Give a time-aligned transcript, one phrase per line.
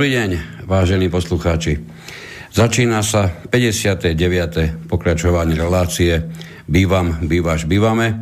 [0.00, 1.76] Dobrý deň, vážení poslucháči.
[2.56, 4.88] Začína sa 59.
[4.88, 6.24] pokračovanie relácie
[6.64, 8.16] Bývam, bývaš, bývame,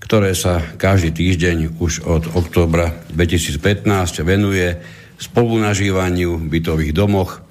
[0.00, 4.80] ktoré sa každý týždeň už od októbra 2015 venuje
[5.20, 7.44] spolunažívaniu v bytových domoch,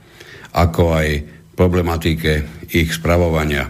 [0.50, 1.08] ako aj
[1.54, 3.70] problematike ich spravovania.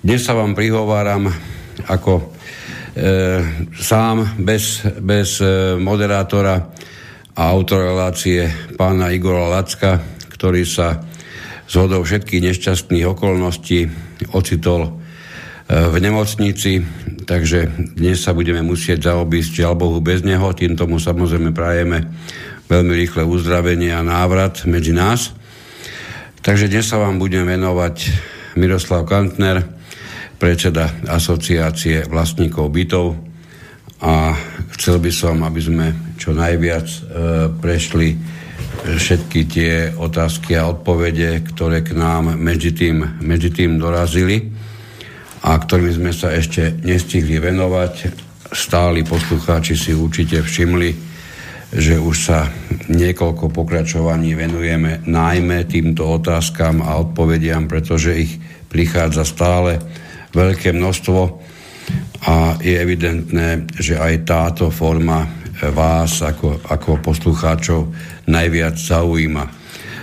[0.00, 1.28] Dnes sa vám prihováram
[1.92, 2.24] ako e,
[3.76, 6.72] sám, bez, bez e, moderátora,
[7.40, 9.96] a autor relácie pána Igora Lacka,
[10.28, 11.00] ktorý sa
[11.64, 13.88] z hodou všetkých nešťastných okolností
[14.36, 14.90] ocitol e,
[15.72, 16.84] v nemocnici,
[17.24, 22.12] takže dnes sa budeme musieť zaobísť žiaľ Bohu bez neho, tým tomu samozrejme prajeme
[22.68, 25.32] veľmi rýchle uzdravenie a návrat medzi nás.
[26.44, 27.96] Takže dnes sa vám budem venovať
[28.60, 29.64] Miroslav Kantner,
[30.36, 33.16] predseda asociácie vlastníkov bytov.
[34.04, 34.36] A
[34.76, 37.00] chcel by som, aby sme čo najviac e,
[37.48, 38.08] prešli
[38.80, 44.52] všetky tie otázky a odpovede, ktoré k nám medzi tým, medzi tým dorazili
[45.40, 47.92] a ktorými sme sa ešte nestihli venovať.
[48.52, 50.90] Stáli poslucháči si určite všimli,
[51.70, 52.50] že už sa
[52.90, 58.32] niekoľko pokračovaní venujeme najmä týmto otázkam a odpovediam, pretože ich
[58.68, 59.78] prichádza stále
[60.34, 61.20] veľké množstvo
[62.26, 67.92] a je evidentné, že aj táto forma vás ako, ako poslucháčov
[68.24, 69.44] najviac zaujíma.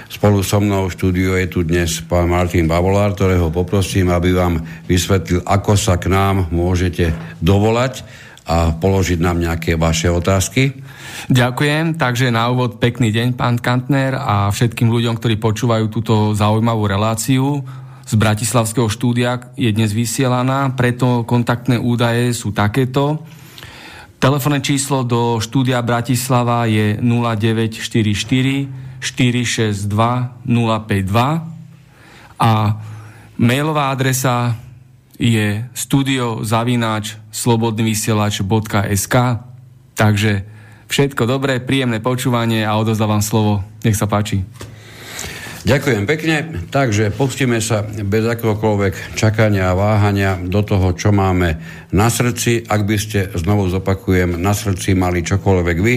[0.07, 4.61] Spolu so mnou v štúdiu je tu dnes pán Martin Bavolár, ktorého poprosím, aby vám
[4.87, 7.11] vysvetlil, ako sa k nám môžete
[7.43, 8.07] dovolať
[8.47, 10.79] a položiť nám nejaké vaše otázky.
[11.27, 16.87] Ďakujem, takže na úvod pekný deň, pán Kantner a všetkým ľuďom, ktorí počúvajú túto zaujímavú
[16.87, 17.65] reláciu
[18.07, 23.19] z Bratislavského štúdia je dnes vysielaná, preto kontaktné údaje sú takéto.
[24.17, 29.85] Telefónne číslo do štúdia Bratislava je 0944 462
[30.41, 32.81] 052 a
[33.37, 34.57] mailová adresa
[35.21, 39.15] je studiozavináč slobodnyvysielač.sk
[39.97, 40.45] Takže
[40.89, 43.65] všetko dobré, príjemné počúvanie a odozdávam slovo.
[43.81, 44.45] Nech sa páči.
[45.67, 46.35] Ďakujem pekne.
[46.71, 51.59] Takže pustíme sa bez akokoľvek čakania a váhania do toho, čo máme
[51.91, 52.63] na srdci.
[52.63, 55.95] Ak by ste, znovu zopakujem, na srdci mali čokoľvek vy,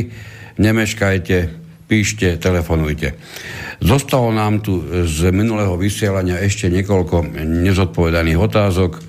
[0.58, 1.36] nemeškajte,
[1.86, 3.14] píšte, telefonujte.
[3.78, 8.98] Zostalo nám tu z minulého vysielania ešte niekoľko nezodpovedaných otázok.
[8.98, 9.00] E,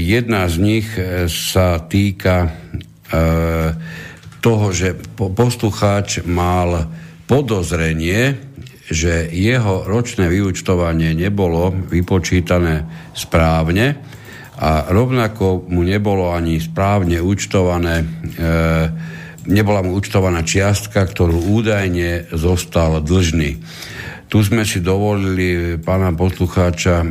[0.00, 0.88] jedna z nich
[1.28, 2.50] sa týka e,
[4.40, 6.88] toho, že poslucháč mal
[7.28, 8.49] podozrenie,
[8.90, 12.84] že jeho ročné vyučtovanie nebolo vypočítané
[13.14, 13.94] správne
[14.60, 18.06] a rovnako mu nebolo ani správne účtované, e,
[19.46, 23.62] nebola mu účtovaná čiastka, ktorú údajne zostal dlžný.
[24.26, 27.06] Tu sme si dovolili pána poslucháča e,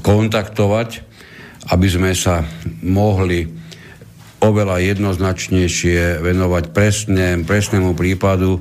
[0.00, 0.88] kontaktovať,
[1.68, 2.42] aby sme sa
[2.80, 3.46] mohli
[4.40, 8.60] oveľa jednoznačnejšie venovať presne, presnému prípadu,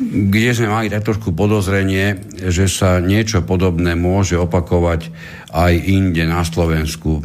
[0.00, 5.12] kde sme mali tak trošku podozrenie, že sa niečo podobné môže opakovať
[5.52, 7.20] aj inde na Slovensku.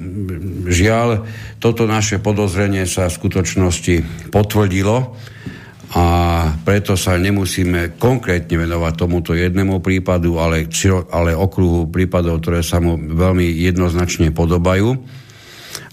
[0.67, 1.23] Žiaľ,
[1.63, 3.95] toto naše podozrenie sa v skutočnosti
[4.27, 5.15] potvrdilo
[5.95, 6.05] a
[6.67, 10.67] preto sa nemusíme konkrétne venovať tomuto jednému prípadu, ale,
[11.15, 14.99] ale okruhu prípadov, ktoré sa mu veľmi jednoznačne podobajú.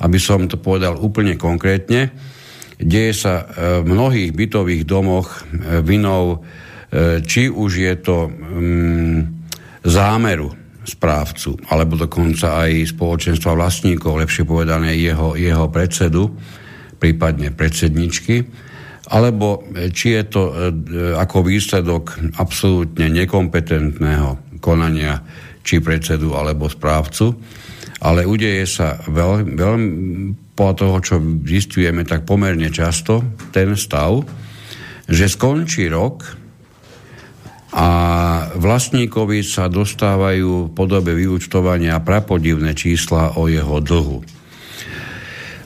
[0.02, 2.10] Aby som to povedal úplne konkrétne,
[2.82, 5.46] deje sa v mnohých bytových domoch
[5.86, 6.66] vinou E,
[7.24, 9.20] či už je to mm,
[9.80, 16.28] zámeru správcu, alebo dokonca aj spoločenstva vlastníkov, lepšie povedané jeho, jeho predsedu,
[16.98, 18.44] prípadne predsedničky,
[19.10, 20.52] alebo či je to e,
[21.18, 25.22] ako výsledok absolútne nekompetentného konania
[25.62, 27.34] či predsedu alebo správcu,
[28.02, 29.88] ale udeje sa veľmi, veľmi
[30.58, 33.22] po toho, čo zistujeme tak pomerne často,
[33.54, 34.22] ten stav,
[35.06, 36.41] že skončí rok
[37.72, 37.88] a
[38.52, 44.20] vlastníkovi sa dostávajú v podobe vyučtovania prapodivné čísla o jeho dlhu.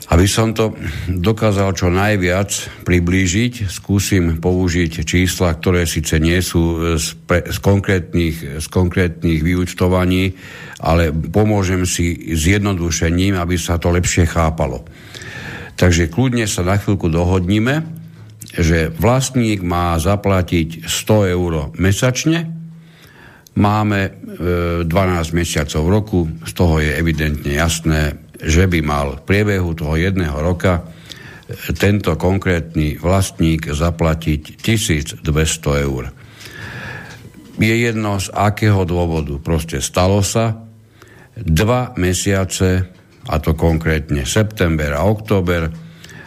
[0.07, 0.79] Aby som to
[1.11, 2.47] dokázal čo najviac
[2.87, 10.31] priblížiť, skúsim použiť čísla, ktoré síce nie sú z, pre, z, konkrétnych, z konkrétnych vyučtovaní,
[10.79, 14.87] ale pomôžem si zjednodušením, aby sa to lepšie chápalo.
[15.75, 17.96] Takže kľudne sa na chvíľku dohodníme,
[18.57, 22.49] že vlastník má zaplatiť 100 eur mesačne,
[23.57, 24.11] máme e,
[24.85, 29.97] 12 mesiacov v roku, z toho je evidentne jasné, že by mal v priebehu toho
[29.97, 35.25] jedného roka e, tento konkrétny vlastník zaplatiť 1200
[35.89, 36.05] eur.
[37.57, 39.37] je jedno z akého dôvodu.
[39.41, 40.65] Proste stalo sa,
[41.37, 42.89] dva mesiace,
[43.27, 45.69] a to konkrétne september a október,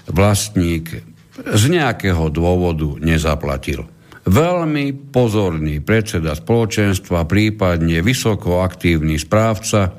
[0.10, 1.09] vlastník
[1.48, 3.88] z nejakého dôvodu nezaplatil.
[4.30, 9.96] Veľmi pozorný predseda spoločenstva, prípadne vysoko aktívny správca,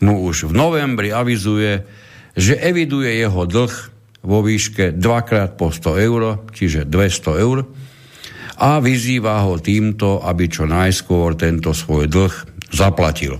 [0.00, 1.82] mu už v novembri avizuje,
[2.36, 3.74] že eviduje jeho dlh
[4.26, 6.22] vo výške 2 po 100 eur,
[6.52, 7.58] čiže 200 eur,
[8.56, 12.34] a vyzýva ho týmto, aby čo najskôr tento svoj dlh
[12.72, 13.36] zaplatil.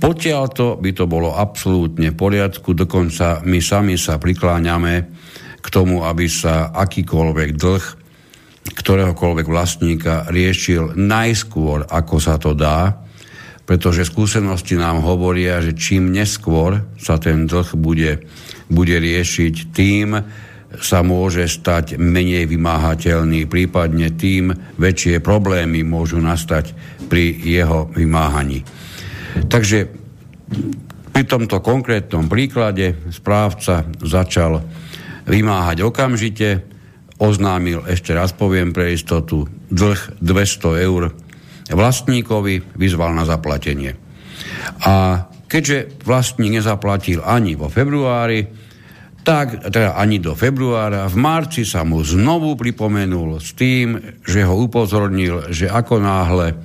[0.00, 5.23] Potiaľ to by to bolo absolútne v poriadku, dokonca my sami sa prikláňame
[5.64, 7.84] k tomu, aby sa akýkoľvek dlh
[8.64, 12.96] ktoréhokoľvek vlastníka riešil najskôr, ako sa to dá,
[13.68, 18.24] pretože skúsenosti nám hovoria, že čím neskôr sa ten dlh bude,
[18.72, 20.08] bude riešiť, tým
[20.74, 24.50] sa môže stať menej vymáhateľný, prípadne tým
[24.80, 26.74] väčšie problémy môžu nastať
[27.06, 28.64] pri jeho vymáhaní.
[29.46, 29.86] Takže
[31.14, 34.66] pri tomto konkrétnom príklade správca začal
[35.24, 36.64] vymáhať okamžite,
[37.20, 41.02] oznámil, ešte raz poviem pre istotu, dlh 200 eur
[41.70, 43.96] vlastníkovi, vyzval na zaplatenie.
[44.84, 48.44] A keďže vlastník nezaplatil ani vo februári,
[49.24, 54.54] tak teda ani do februára, v marci sa mu znovu pripomenul s tým, že ho
[54.60, 56.60] upozornil, že ako náhle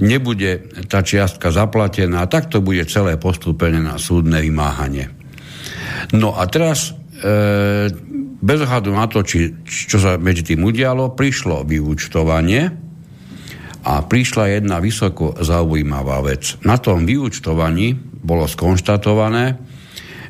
[0.00, 5.12] nebude tá čiastka zaplatená, tak to bude celé postúpené na súdne vymáhanie.
[6.16, 6.96] No a teraz
[8.42, 12.74] bez ohľadu na to, či, čo sa medzi tým udialo, prišlo vyúčtovanie
[13.82, 16.58] a prišla jedna vysoko zaujímavá vec.
[16.66, 19.58] Na tom vyúčtovaní bolo skonštatované,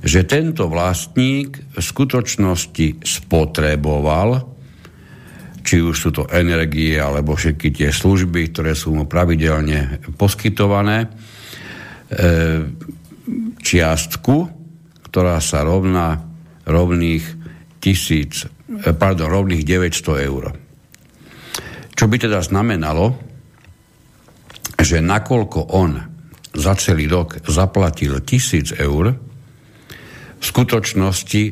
[0.02, 4.44] že tento vlastník v skutočnosti spotreboval,
[5.62, 11.08] či už sú to energie alebo všetky tie služby, ktoré sú mu pravidelne poskytované, e,
[13.62, 14.50] čiastku,
[15.06, 16.31] ktorá sa rovná
[16.66, 17.24] rovných
[17.82, 20.44] tisíc, e, pardon, rovných 900 eur.
[21.92, 23.14] Čo by teda znamenalo,
[24.78, 25.92] že nakoľko on
[26.52, 29.14] za celý rok zaplatil tisíc eur,
[30.42, 31.42] v skutočnosti,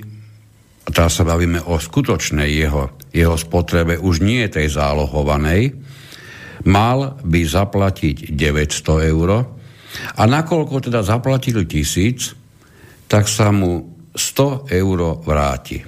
[0.90, 5.78] teraz sa bavíme o skutočnej jeho, jeho spotrebe, už nie tej zálohovanej,
[6.66, 9.30] mal by zaplatiť 900 eur
[10.18, 12.34] a nakoľko teda zaplatil tisíc,
[13.06, 15.78] tak sa mu 100 eur vráti.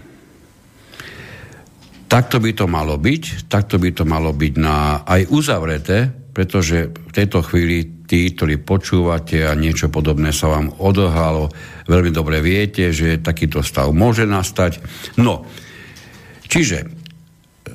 [2.12, 7.12] Takto by to malo byť, takto by to malo byť na, aj uzavreté, pretože v
[7.12, 11.48] tejto chvíli tí, ktorí počúvate a niečo podobné sa vám odohalo,
[11.88, 14.84] veľmi dobre viete, že takýto stav môže nastať.
[15.16, 15.48] No,
[16.44, 16.92] čiže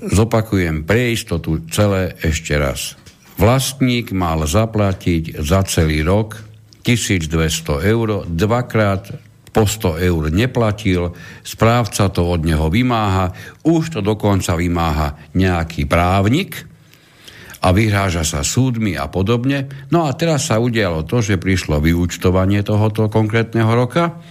[0.05, 2.93] zopakujem pre istotu celé ešte raz.
[3.41, 6.37] Vlastník mal zaplatiť za celý rok
[6.85, 9.26] 1200 eur, dvakrát
[9.57, 13.33] po 100 eur neplatil, správca to od neho vymáha,
[13.65, 16.69] už to dokonca vymáha nejaký právnik,
[17.57, 19.65] a vyhráža sa súdmi a podobne.
[19.89, 24.21] No a teraz sa udialo to, že prišlo vyúčtovanie tohoto konkrétneho roka,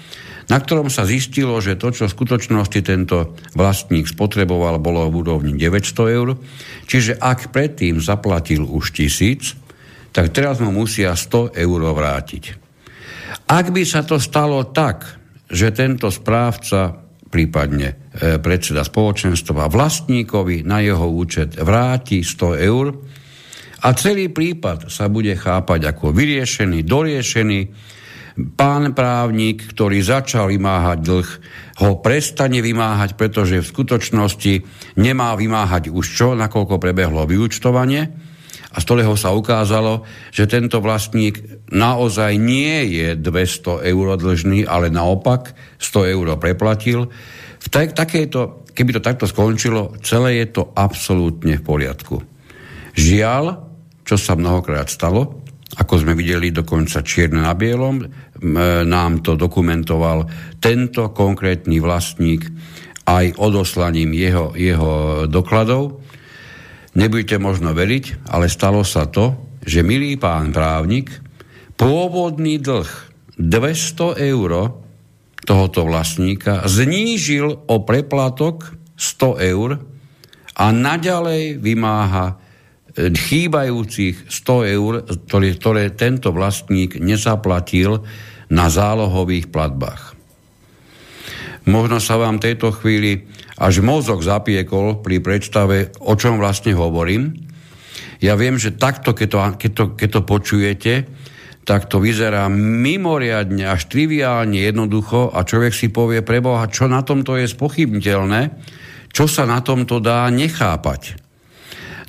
[0.47, 5.53] na ktorom sa zistilo, že to, čo v skutočnosti tento vlastník spotreboval, bolo v úrovni
[5.59, 6.39] 900 eur.
[6.87, 9.59] Čiže ak predtým zaplatil už tisíc,
[10.15, 12.66] tak teraz mu musia 100 eur vrátiť.
[13.47, 15.07] Ak by sa to stalo tak,
[15.47, 16.99] že tento správca,
[17.31, 22.87] prípadne e, predseda spoločenstva vlastníkovi na jeho účet vráti 100 eur,
[23.87, 27.61] a celý prípad sa bude chápať ako vyriešený, doriešený.
[28.59, 31.29] Pán právnik, ktorý začal vymáhať dlh,
[31.87, 34.55] ho prestane vymáhať, pretože v skutočnosti
[34.99, 38.11] nemá vymáhať už čo, nakoľko prebehlo vyučtovanie.
[38.77, 44.93] A z toho sa ukázalo, že tento vlastník naozaj nie je 200 eur dlžný, ale
[44.93, 47.09] naopak 100 eur preplatil.
[47.57, 52.21] V takejto, keby to takto skončilo, celé je to absolútne v poriadku.
[52.93, 53.45] Žiaľ,
[54.05, 55.41] čo sa mnohokrát stalo,
[55.81, 58.05] ako sme videli dokonca čierne na bielom,
[58.87, 60.29] nám to dokumentoval
[60.61, 62.45] tento konkrétny vlastník
[63.09, 66.06] aj odoslaním jeho, jeho dokladov.
[66.97, 71.13] Nebudete možno veriť, ale stalo sa to, že milý pán právnik
[71.77, 72.89] pôvodný dlh
[73.37, 74.51] 200 eur
[75.45, 79.71] tohoto vlastníka znížil o preplatok 100 eur
[80.57, 82.41] a naďalej vymáha
[82.97, 88.01] chýbajúcich 100 eur, ktoré, ktoré tento vlastník nezaplatil
[88.49, 90.17] na zálohových platbách.
[91.69, 97.33] Možno sa vám tejto chvíli až mozog zapiekol pri predstave, o čom vlastne hovorím.
[98.21, 100.95] Ja viem, že takto, keď to, keď to, keď to počujete,
[101.67, 107.35] tak to vyzerá mimoriadne až triviálne jednoducho a človek si povie preboha, čo na tomto
[107.35, 108.55] je spochybniteľné,
[109.11, 111.27] čo sa na tomto dá nechápať.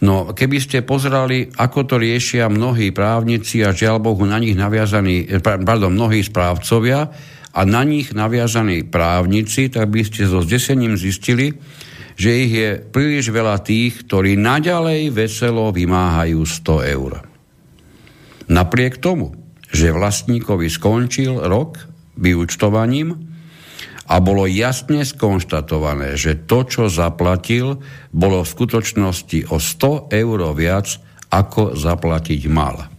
[0.06, 5.26] No, keby ste pozerali, ako to riešia mnohí právnici a žiaľ Bohu na nich naviazaní,
[5.26, 7.10] eh, pardon, mnohí správcovia
[7.58, 11.58] a na nich naviazaní právnici, tak by ste so zdesením zistili,
[12.14, 17.26] že ich je príliš veľa tých, ktorí naďalej veselo vymáhajú 100 eur.
[18.46, 19.34] Napriek tomu,
[19.74, 21.82] že vlastníkovi skončil rok
[22.18, 23.26] vyučtovaním
[24.08, 27.82] a bolo jasne skonštatované, že to, čo zaplatil,
[28.14, 30.88] bolo v skutočnosti o 100 eur viac,
[31.28, 32.97] ako zaplatiť mal.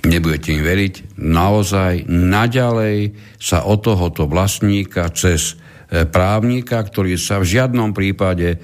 [0.00, 5.54] Nebudete im veriť, naozaj naďalej sa o tohoto vlastníka cez
[5.92, 8.56] e, právnika, ktorý sa v žiadnom prípade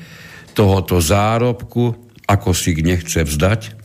[0.56, 1.92] tohoto zárobku,
[2.24, 3.76] ako si nechce vzdať,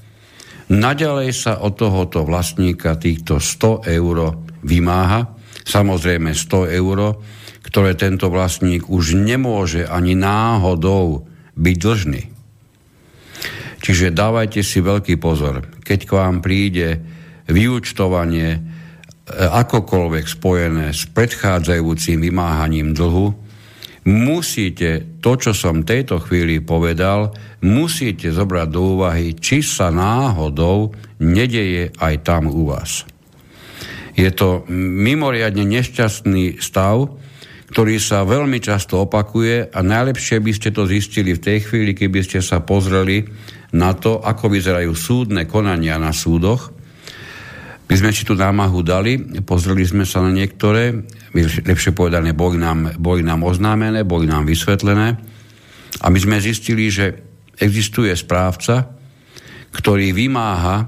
[0.71, 5.35] Naďalej sa od tohoto vlastníka týchto 100 eur vymáha,
[5.67, 7.19] samozrejme 100 eur,
[7.67, 11.27] ktoré tento vlastník už nemôže ani náhodou
[11.59, 12.23] byť dlžný.
[13.83, 17.03] Čiže dávajte si veľký pozor, keď k vám príde
[17.51, 18.59] vyučtovanie e,
[19.35, 23.35] akokoľvek spojené s predchádzajúcim vymáhaním dlhu,
[24.07, 31.93] musíte to, čo som tejto chvíli povedal, musíte zobrať do úvahy, či sa náhodou nedeje
[32.01, 33.05] aj tam u vás.
[34.17, 37.21] Je to mimoriadne nešťastný stav,
[37.71, 42.19] ktorý sa veľmi často opakuje a najlepšie by ste to zistili v tej chvíli, keby
[42.19, 43.23] ste sa pozreli
[43.71, 46.75] na to, ako vyzerajú súdne konania na súdoch.
[47.91, 50.95] My sme si tu námahu dali, pozreli sme sa na niektoré,
[51.35, 55.19] lepšie povedané, boli nám, boli nám oznámené, boli nám vysvetlené
[55.99, 57.19] a my sme zistili, že
[57.59, 58.95] existuje správca,
[59.75, 60.87] ktorý vymáha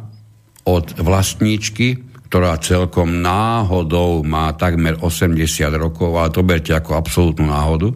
[0.63, 5.43] od vlastníčky, ktorá celkom náhodou má takmer 80
[5.75, 7.91] rokov, ale to berte ako absolútnu náhodu,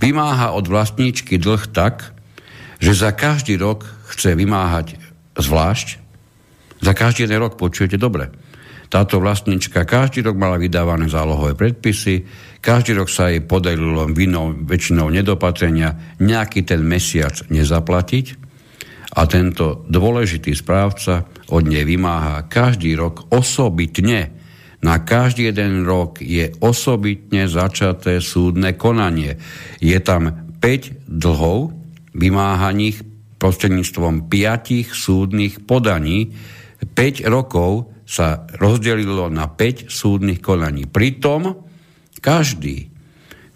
[0.00, 2.16] vymáha od vlastníčky dlh tak,
[2.80, 3.84] že za každý rok
[4.16, 4.96] chce vymáhať
[5.36, 6.07] zvlášť,
[6.78, 8.30] za každý jeden rok, počujete dobre,
[8.88, 12.24] táto vlastnička každý rok mala vydávané zálohové predpisy,
[12.64, 18.48] každý rok sa jej podarilo vinou väčšinou nedopatrenia nejaký ten mesiac nezaplatiť
[19.12, 24.36] a tento dôležitý správca od nej vymáha každý rok osobitne.
[24.78, 29.36] Na každý jeden rok je osobitne začaté súdne konanie.
[29.82, 31.74] Je tam 5 dlhov
[32.14, 33.02] vymáhaných
[33.42, 36.30] prostredníctvom 5 súdnych podaní.
[36.78, 40.86] 5 rokov sa rozdelilo na 5 súdnych konaní.
[40.88, 41.66] Pritom
[42.22, 42.88] každý,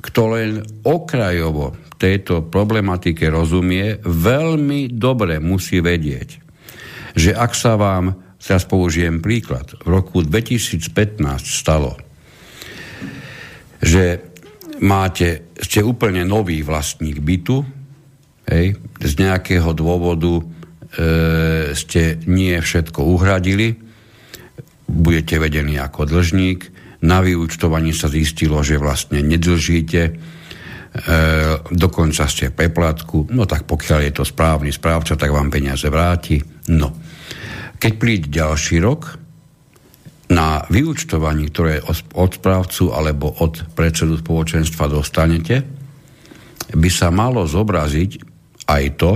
[0.03, 0.51] kto len
[0.83, 6.43] okrajovo tejto problematike rozumie, veľmi dobre musí vedieť,
[7.15, 10.83] že ak sa vám, teraz použijem príklad, v roku 2015
[11.47, 11.95] stalo,
[13.79, 14.35] že
[14.83, 17.63] máte, ste úplne nový vlastník bytu,
[18.51, 20.43] hej, z nejakého dôvodu
[21.73, 23.73] ste nie všetko uhradili,
[24.93, 26.61] budete vedení ako dlžník.
[27.03, 30.13] Na vyúčtovaní sa zistilo, že vlastne nedlžíte, e,
[31.73, 36.39] dokonca ste preplatku, no tak pokiaľ je to správny správca, tak vám peniaze vráti.
[36.71, 36.95] No.
[37.81, 39.19] Keď príde ďalší rok,
[40.33, 41.85] na vyúčtovaní, ktoré
[42.17, 45.61] od správcu alebo od predsedu spoločenstva dostanete,
[46.73, 48.11] by sa malo zobraziť
[48.65, 49.13] aj to,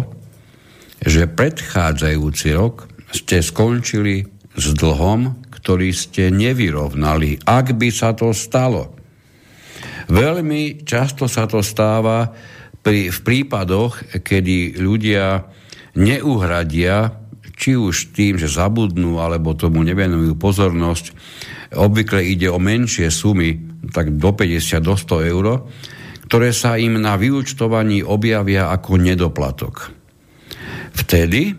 [1.03, 4.25] že predchádzajúci rok ste skončili
[4.57, 8.95] s dlhom, ktorý ste nevyrovnali, ak by sa to stalo.
[10.07, 12.31] Veľmi často sa to stáva
[12.81, 15.43] pri, v prípadoch, kedy ľudia
[15.99, 17.19] neuhradia,
[17.57, 21.11] či už tým, že zabudnú, alebo tomu nevenujú pozornosť,
[21.75, 23.59] obvykle ide o menšie sumy,
[23.91, 25.67] tak do 50, do 100 eur,
[26.31, 29.96] ktoré sa im na vyučtovaní objavia ako nedoplatok.
[30.97, 31.53] Vtedy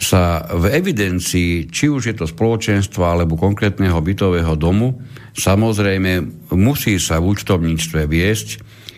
[0.00, 4.96] sa v evidencii, či už je to spoločenstva alebo konkrétneho bytového domu,
[5.36, 6.24] samozrejme
[6.56, 8.48] musí sa v účtovníctve viesť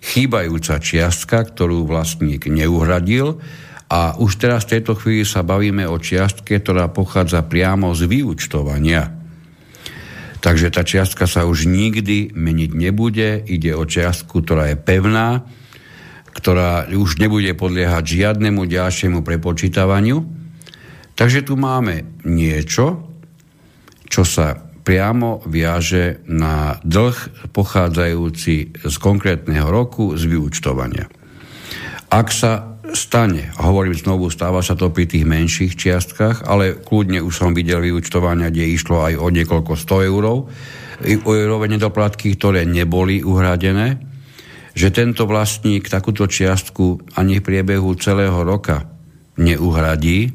[0.02, 3.42] chýbajúca čiastka, ktorú vlastník neuhradil
[3.90, 9.10] a už teraz v tejto chvíli sa bavíme o čiastke, ktorá pochádza priamo z vyúčtovania.
[10.42, 15.46] Takže tá čiastka sa už nikdy meniť nebude, ide o čiastku, ktorá je pevná,
[16.32, 20.24] ktorá už nebude podliehať žiadnemu ďalšiemu prepočítavaniu.
[21.12, 23.04] Takže tu máme niečo,
[24.08, 31.06] čo sa priamo viaže na dlh pochádzajúci z konkrétneho roku z vyúčtovania.
[32.10, 37.32] Ak sa stane, hovorím znovu, stáva sa to pri tých menších čiastkách, ale kľudne už
[37.32, 40.50] som videl vyučtovania, kde išlo aj o niekoľko 100 eurov,
[41.24, 44.11] eurové nedoplatky, ktoré neboli uhradené,
[44.72, 48.88] že tento vlastník takúto čiastku ani v priebehu celého roka
[49.36, 50.32] neuhradí,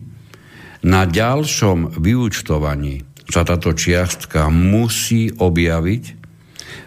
[0.86, 6.04] na ďalšom vyučtovaní sa táto čiastka musí objaviť,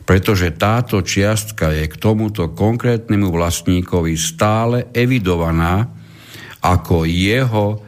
[0.07, 5.91] pretože táto čiastka je k tomuto konkrétnemu vlastníkovi stále evidovaná
[6.65, 7.83] ako jeho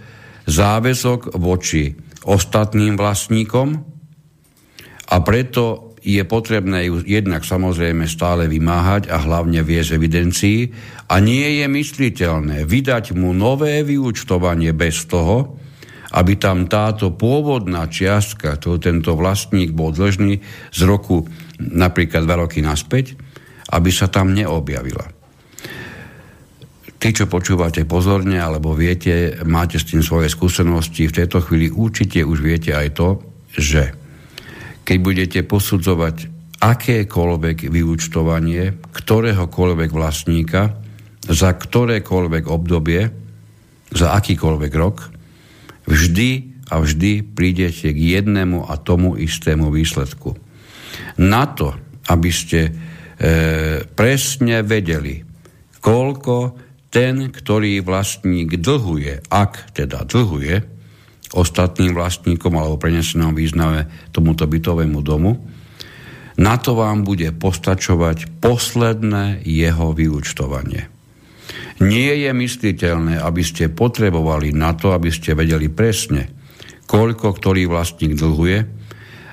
[0.47, 1.95] záväzok voči
[2.27, 3.69] ostatným vlastníkom
[5.13, 10.61] a preto je potrebné ju jednak samozrejme stále vymáhať a hlavne viesť evidencii
[11.07, 15.63] a nie je mysliteľné vydať mu nové vyučtovanie bez toho,
[16.13, 20.43] aby tam táto pôvodná čiastka, ktorú tento vlastník bol dlžný
[20.75, 21.25] z roku
[21.57, 23.17] napríklad dva roky naspäť,
[23.73, 25.09] aby sa tam neobjavila.
[27.03, 32.23] Tí, čo počúvate pozorne, alebo viete, máte s tým svoje skúsenosti, v tejto chvíli určite
[32.23, 33.09] už viete aj to,
[33.59, 34.02] že
[34.83, 36.31] keď budete posudzovať
[36.63, 40.83] akékoľvek vyúčtovanie ktoréhokoľvek vlastníka
[41.27, 43.07] za ktorékoľvek obdobie,
[43.95, 45.15] za akýkoľvek rok,
[45.87, 46.31] vždy
[46.73, 50.35] a vždy prídete k jednému a tomu istému výsledku.
[51.21, 51.77] Na to,
[52.09, 52.73] aby ste e,
[53.87, 55.23] presne vedeli,
[55.79, 56.57] koľko
[56.89, 60.72] ten, ktorý vlastník dlhuje, ak teda dlhuje
[61.33, 65.41] ostatným vlastníkom alebo prenesenom význame tomuto bytovému domu,
[66.41, 70.89] na to vám bude postačovať posledné jeho vyučtovanie.
[71.83, 76.31] Nie je mysliteľné, aby ste potrebovali na to, aby ste vedeli presne,
[76.89, 78.59] koľko ktorý vlastník dlhuje,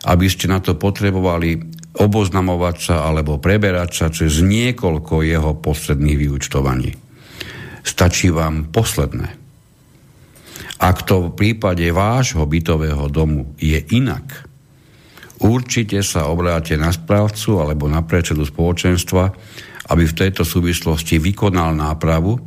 [0.03, 1.59] aby ste na to potrebovali
[1.99, 6.91] oboznamovať sa alebo preberať sa cez niekoľko jeho posledných vyučtovaní.
[7.83, 9.38] Stačí vám posledné.
[10.79, 14.47] Ak to v prípade vášho bytového domu je inak,
[15.43, 19.35] určite sa obráte na správcu alebo na predsedu spoločenstva,
[19.91, 22.39] aby v tejto súvislosti vykonal nápravu,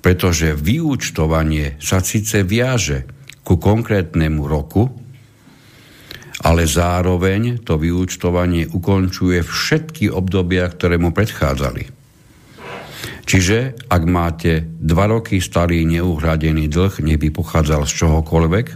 [0.00, 3.04] pretože vyúčtovanie sa síce viaže
[3.44, 4.88] ku konkrétnemu roku,
[6.40, 11.99] ale zároveň to vyúčtovanie ukončuje všetky obdobia, ktoré mu predchádzali.
[13.30, 18.66] Čiže ak máte dva roky starý neuhradený dlh, nech by pochádzal z čohokoľvek,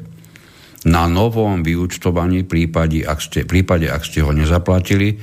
[0.86, 5.18] na novom vyúčtovaní, prípade ak ste, prípade, ak ste ho nezaplatili,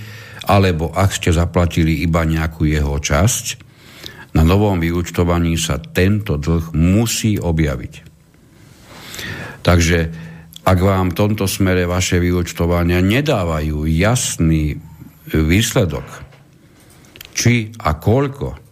[0.52, 3.46] alebo ak ste zaplatili iba nejakú jeho časť,
[4.36, 7.94] na novom vyúčtovaní sa tento dlh musí objaviť.
[9.63, 10.00] Takže
[10.67, 14.76] ak vám v tomto smere vaše vyúčtovania nedávajú jasný
[15.32, 16.04] výsledok,
[17.32, 18.71] či a koľko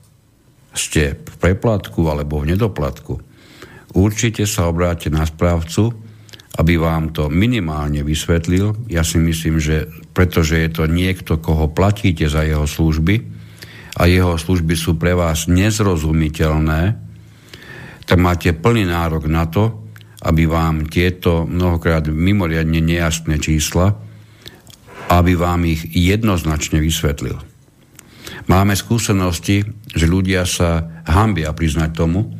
[0.79, 3.19] ste v preplatku alebo v nedoplatku,
[3.99, 5.91] určite sa obráte na správcu,
[6.59, 8.87] aby vám to minimálne vysvetlil.
[8.91, 13.23] Ja si myslím, že pretože je to niekto, koho platíte za jeho služby
[13.95, 16.81] a jeho služby sú pre vás nezrozumiteľné,
[18.03, 19.87] tak máte plný nárok na to,
[20.19, 23.95] aby vám tieto mnohokrát mimoriadne nejasné čísla,
[25.07, 27.48] aby vám ich jednoznačne vysvetlil.
[28.49, 32.33] Máme skúsenosti, že ľudia sa hambia priznať tomu,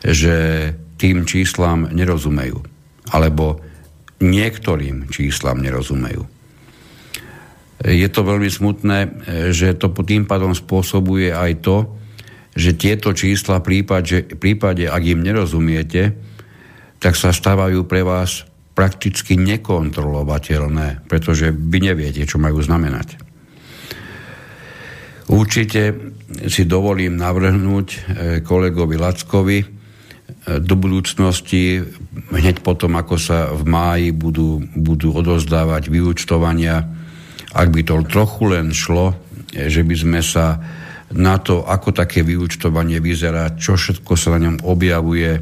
[0.00, 2.60] že tým číslam nerozumejú.
[3.12, 3.60] Alebo
[4.20, 6.24] niektorým číslam nerozumejú.
[7.84, 8.98] Je to veľmi smutné,
[9.52, 11.76] že to tým pádom spôsobuje aj to,
[12.56, 16.16] že tieto čísla v prípade, prípade, ak im nerozumiete,
[16.96, 23.25] tak sa stávajú pre vás prakticky nekontrolovateľné, pretože vy neviete, čo majú znamenať.
[25.26, 25.94] Určite
[26.46, 28.00] si dovolím navrhnúť eh,
[28.44, 29.68] kolegovi Lackovi eh,
[30.62, 31.82] do budúcnosti,
[32.30, 36.96] hneď potom, ako sa v máji budú, budú odozdávať vyučtovania
[37.56, 39.16] ak by to trochu len šlo,
[39.48, 40.60] že by sme sa
[41.16, 45.40] na to, ako také vyučtovanie vyzerá, čo všetko sa na ňom objavuje,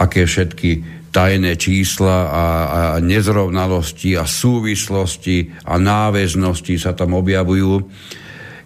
[0.00, 0.70] aké všetky
[1.12, 7.72] tajné čísla a, a nezrovnalosti a súvislosti a náväznosti sa tam objavujú.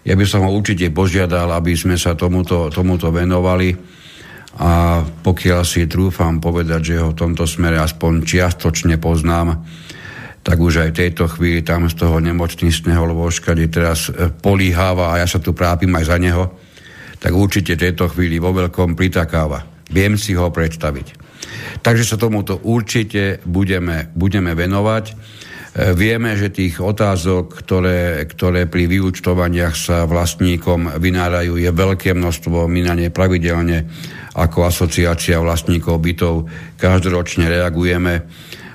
[0.09, 3.77] Ja by som ho určite požiadal, aby sme sa tomuto, tomuto venovali
[4.57, 9.61] a pokiaľ si trúfam povedať, že ho v tomto smere aspoň čiastočne poznám,
[10.41, 15.13] tak už aj v tejto chvíli tam z toho nemocničného lôžka, kde teraz e, políháva
[15.13, 16.57] a ja sa tu prápim aj za neho,
[17.21, 19.61] tak určite v tejto chvíli vo veľkom pritakáva.
[19.93, 21.21] Viem si ho predstaviť.
[21.85, 25.05] Takže sa tomuto určite budeme, budeme venovať.
[25.79, 32.67] Vieme, že tých otázok, ktoré, ktoré pri vyučtovaniach sa vlastníkom vynárajú, je veľké množstvo.
[32.67, 33.87] My na ne pravidelne
[34.35, 38.27] ako asociácia vlastníkov bytov každoročne reagujeme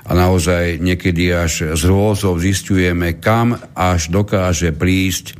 [0.05, 5.35] a naozaj niekedy až z rôzov zistujeme, kam až dokáže prísť e,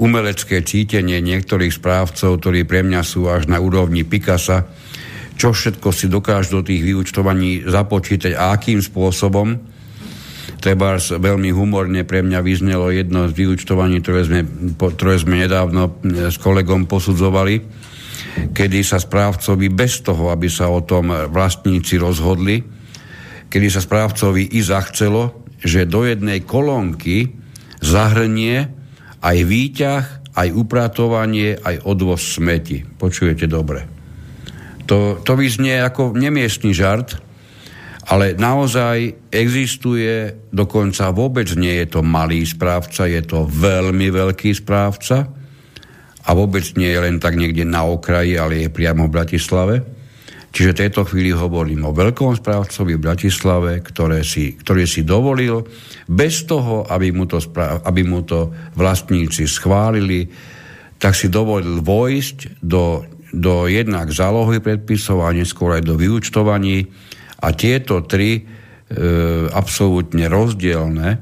[0.00, 4.64] umelecké cítenie niektorých správcov, ktorí pre mňa sú až na úrovni Picasa,
[5.36, 9.79] čo všetko si dokážu do tých vyučtovaní započítať a akým spôsobom.
[10.60, 14.40] Treba veľmi humorne pre mňa vyznelo jedno z vyučtovaní, ktoré sme,
[14.76, 17.64] ktoré sme nedávno e, s kolegom posudzovali,
[18.52, 22.60] kedy sa správcovi bez toho, aby sa o tom vlastníci rozhodli,
[23.48, 27.32] kedy sa správcovi i zachcelo, že do jednej kolónky
[27.80, 28.68] zahrnie
[29.24, 30.04] aj výťah,
[30.36, 32.84] aj upratovanie, aj odvoz smeti.
[32.84, 33.88] Počujete dobre.
[34.88, 37.16] To, to vyznie ako nemiestný žart,
[38.10, 45.30] ale naozaj existuje, dokonca vôbec nie je to malý správca, je to veľmi veľký správca
[46.26, 49.76] a vôbec nie je len tak niekde na okraji, ale je priamo v Bratislave.
[50.50, 55.62] Čiže v tejto chvíli hovorím o veľkom správcovi v Bratislave, ktoré si, ktorý si dovolil
[56.10, 57.38] bez toho, aby mu, to,
[57.86, 60.26] aby mu to vlastníci schválili,
[60.98, 66.90] tak si dovolil vojsť do, do jednak zálohy predpisov a neskôr aj do vyučtovaní
[67.40, 68.42] a tieto tri e,
[69.50, 71.20] absolútne rozdielne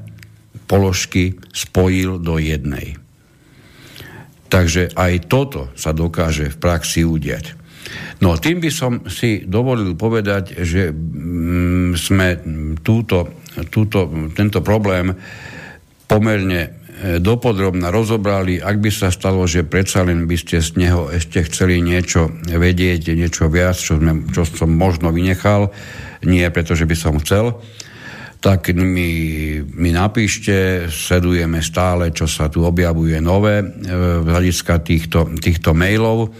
[0.69, 2.99] položky spojil do jednej.
[4.49, 7.57] Takže aj toto sa dokáže v praxi udiať.
[8.21, 12.27] No tým by som si dovolil povedať, že mm, sme
[12.83, 13.41] túto,
[13.73, 15.15] túto, tento problém
[16.09, 16.69] pomerne e,
[17.21, 18.61] dopodrobne rozobrali.
[18.61, 23.13] Ak by sa stalo, že predsa len by ste z neho ešte chceli niečo vedieť,
[23.13, 25.71] niečo viac, čo, sme, čo som možno vynechal,
[26.25, 27.59] nie preto, že by som chcel,
[28.39, 29.11] tak mi,
[29.59, 33.65] mi napíšte, sledujeme stále, čo sa tu objavuje nové e,
[34.23, 36.31] v hľadiska týchto, týchto mailov.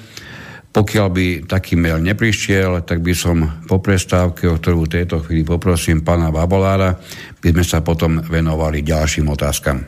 [0.71, 5.43] Pokiaľ by taký mail neprišiel, tak by som po prestávke, o ktorú v tejto chvíli
[5.43, 6.95] poprosím pána Babolára,
[7.43, 9.83] by sme sa potom venovali ďalším otázkam.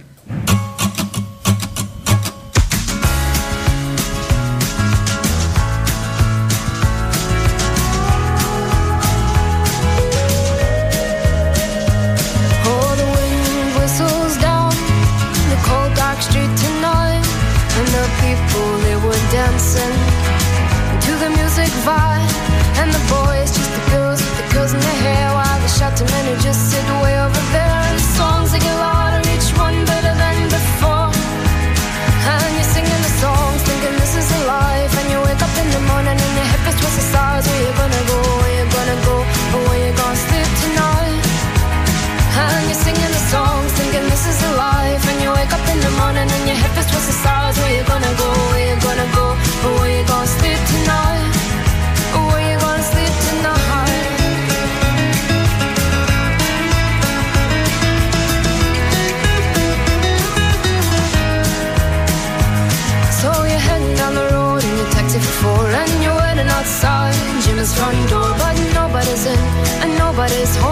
[70.21, 70.70] what is holding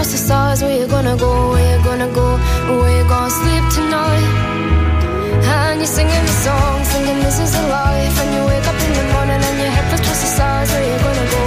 [0.00, 0.62] trust the stars.
[0.62, 1.50] Where you gonna go?
[1.50, 2.28] Where you gonna go?
[2.80, 4.28] Where you gonna sleep tonight?
[5.44, 8.14] And you're singing the song, singing this is a life.
[8.22, 10.70] And you wake up in the morning and you have to trust the stars.
[10.72, 11.39] Where you gonna go?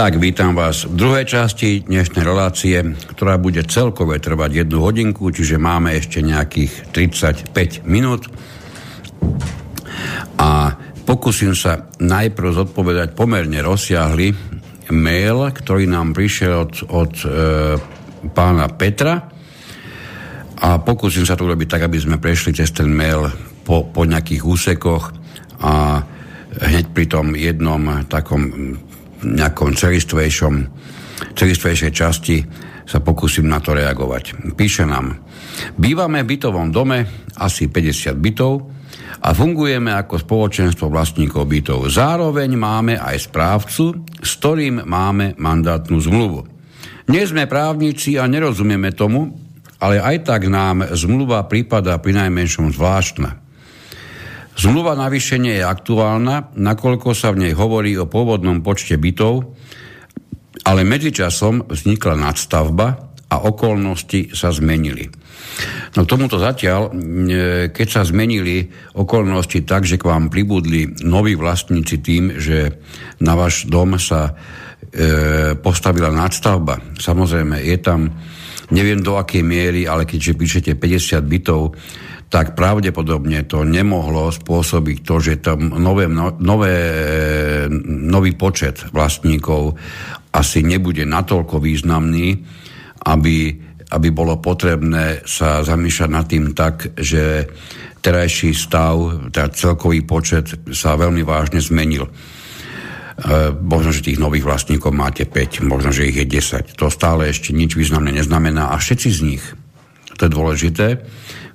[0.00, 2.80] Tak, vítam vás v druhej časti dnešnej relácie,
[3.12, 8.32] ktorá bude celkové trvať jednu hodinku, čiže máme ešte nejakých 35 minút.
[10.40, 10.72] A
[11.04, 14.32] pokúsim sa najprv zodpovedať pomerne rozsiahly
[14.88, 17.28] mail, ktorý nám prišiel od, od e,
[18.32, 19.28] pána Petra
[20.64, 23.28] a pokúsim sa to urobiť tak, aby sme prešli cez ten mail
[23.68, 25.12] po, po nejakých úsekoch
[25.60, 26.00] a
[26.56, 28.48] hneď pri tom jednom takom
[29.24, 30.54] nejakom celistvejšom,
[31.36, 32.36] celistvejšej časti
[32.88, 34.54] sa pokúsim na to reagovať.
[34.58, 35.20] Píše nám,
[35.78, 37.06] bývame v bytovom dome,
[37.38, 38.52] asi 50 bytov,
[39.20, 41.92] a fungujeme ako spoločenstvo vlastníkov bytov.
[41.92, 46.48] Zároveň máme aj správcu, s ktorým máme mandátnu zmluvu.
[47.12, 49.36] Nie sme právnici a nerozumieme tomu,
[49.80, 53.49] ale aj tak nám zmluva prípada pri najmenšom zvláštna.
[54.60, 59.56] Zmluva navyše nie je aktuálna, nakoľko sa v nej hovorí o pôvodnom počte bytov,
[60.68, 65.08] ale medzičasom vznikla nadstavba a okolnosti sa zmenili.
[65.96, 66.92] No tomuto zatiaľ,
[67.72, 68.68] keď sa zmenili
[69.00, 72.84] okolnosti tak, že k vám pribudli noví vlastníci tým, že
[73.24, 74.32] na váš dom sa e,
[75.56, 77.00] postavila nadstavba.
[77.00, 78.12] Samozrejme, je tam,
[78.68, 81.72] neviem do akej miery, ale keďže píšete 50 bytov,
[82.30, 86.78] tak pravdepodobne to nemohlo spôsobiť to, že tam nové, no, nové,
[87.90, 89.74] nový počet vlastníkov
[90.30, 92.38] asi nebude natoľko významný,
[93.10, 93.36] aby,
[93.90, 97.50] aby bolo potrebné sa zamýšľať nad tým tak, že
[97.98, 102.06] terajší stav, teda celkový počet sa veľmi vážne zmenil.
[102.06, 102.10] E,
[103.58, 106.78] možno, že tých nových vlastníkov máte 5, možno, že ich je 10.
[106.78, 109.44] To stále ešte nič významné neznamená a všetci z nich,
[110.14, 110.86] to je dôležité,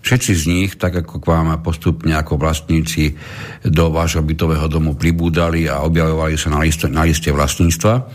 [0.05, 3.17] Všetci z nich, tak ako k vám postupne ako vlastníci
[3.65, 8.05] do vášho bytového domu pribúdali a objavovali sa na liste, na liste vlastníctva,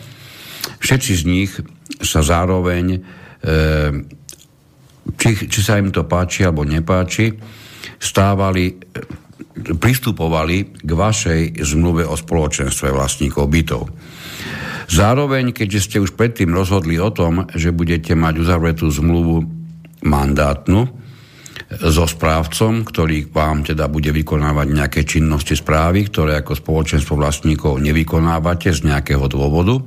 [0.79, 1.51] všetci z nich
[1.99, 2.99] sa zároveň, e,
[5.19, 7.35] či, či sa im to páči alebo nepáči,
[7.99, 8.71] stávali,
[9.75, 13.91] pristupovali k vašej zmluve o spoločenstve vlastníkov bytov.
[14.87, 19.43] Zároveň, keďže ste už predtým rozhodli o tom, že budete mať uzavretú zmluvu
[20.07, 21.10] mandátnu,
[21.71, 28.75] so správcom, ktorý vám teda bude vykonávať nejaké činnosti správy, ktoré ako spoločenstvo vlastníkov nevykonávate
[28.75, 29.79] z nejakého dôvodu.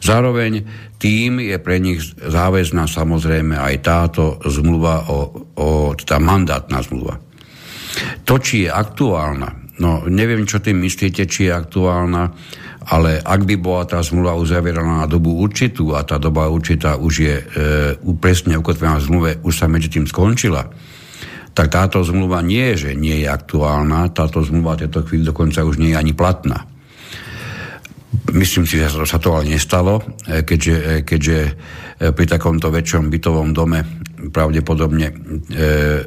[0.00, 0.64] Zároveň
[0.96, 5.18] tým je pre nich záväzná samozrejme aj táto zmluva, o,
[5.52, 7.20] o, tá mandátna zmluva.
[8.24, 12.32] To, či je aktuálna, no neviem, čo tým myslíte, či je aktuálna,
[12.86, 17.14] ale ak by bola tá zmluva uzavieraná na dobu určitú a tá doba určitá už
[17.18, 17.44] je e,
[18.22, 20.70] presne ukotvená v zmluve, už sa medzi tým skončila,
[21.56, 25.66] tak táto zmluva nie je, že nie je aktuálna, táto zmluva v tejto chvíli dokonca
[25.66, 26.62] už nie je ani platná.
[28.36, 31.52] Myslím si, že sa to ale nestalo, e, keďže, e, keďže e,
[32.14, 33.82] pri takomto väčšom bytovom dome
[34.26, 35.12] pravdepodobne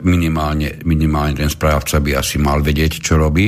[0.03, 3.47] minimálne, minimálne ten správca by asi mal vedieť, čo robí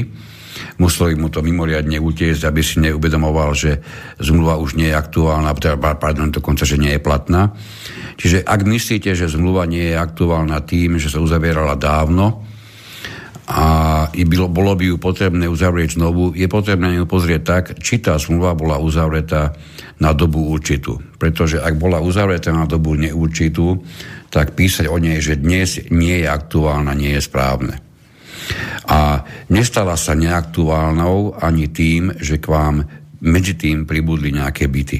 [0.77, 3.81] museli mu to mimoriadne utiecť, aby si neuvedomoval, že
[4.21, 7.51] zmluva už nie je aktuálna, teda, pardon, dokonca, že nie je platná.
[8.15, 12.45] Čiže ak myslíte, že zmluva nie je aktuálna tým, že sa uzavierala dávno
[13.51, 13.63] a
[14.13, 18.55] bylo, bolo by ju potrebné uzavrieť znovu, je potrebné ju pozrieť tak, či tá zmluva
[18.55, 19.51] bola uzavretá
[19.99, 21.03] na dobu určitú.
[21.19, 23.83] Pretože ak bola uzavretá na dobu neurčitú,
[24.31, 27.90] tak písať o nej, že dnes nie je aktuálna, nie je správne.
[28.89, 32.83] A nestala sa neaktuálnou ani tým, že k vám
[33.21, 34.99] medzi tým pribudli nejaké byty.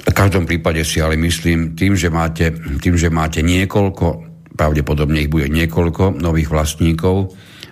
[0.00, 2.50] V každom prípade si ale myslím, tým, že máte,
[2.82, 4.26] tým, že máte niekoľko,
[4.58, 7.30] pravdepodobne ich bude niekoľko nových vlastníkov,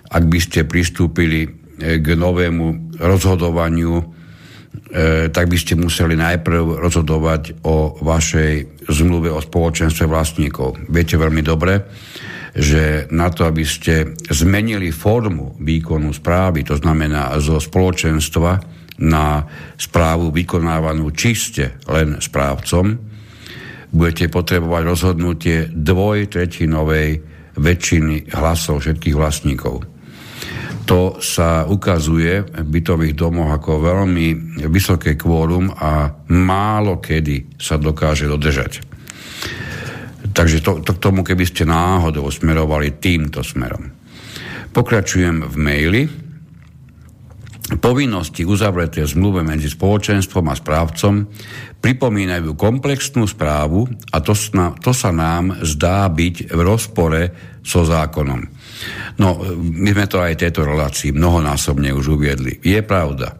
[0.09, 4.05] ak by ste pristúpili eh, k novému rozhodovaniu, e,
[5.31, 10.91] tak by ste museli najprv rozhodovať o vašej zmluve o spoločenstve vlastníkov.
[10.91, 11.79] Viete veľmi dobre,
[12.59, 18.59] že na to, aby ste zmenili formu výkonu správy, to znamená zo spoločenstva
[18.99, 19.47] na
[19.79, 22.99] správu vykonávanú čiste len správcom,
[23.89, 27.09] budete potrebovať rozhodnutie dvojtretinovej
[27.55, 29.87] väčšiny hlasov všetkých vlastníkov.
[30.85, 38.25] To sa ukazuje v bytových domoch ako veľmi vysoké kvórum a málo kedy sa dokáže
[38.25, 38.88] dodržať.
[40.29, 43.89] Takže to, to k tomu, keby ste náhodou smerovali týmto smerom.
[44.69, 46.03] Pokračujem v maili.
[47.69, 51.29] Povinnosti uzavreté zmluve medzi spoločenstvom a správcom
[51.77, 54.33] pripomínajú komplexnú správu a to,
[54.81, 57.21] to sa nám zdá byť v rozpore
[57.61, 58.41] so zákonom.
[59.21, 62.57] No, my sme to aj tejto relácii mnohonásobne už uviedli.
[62.65, 63.37] Je pravda,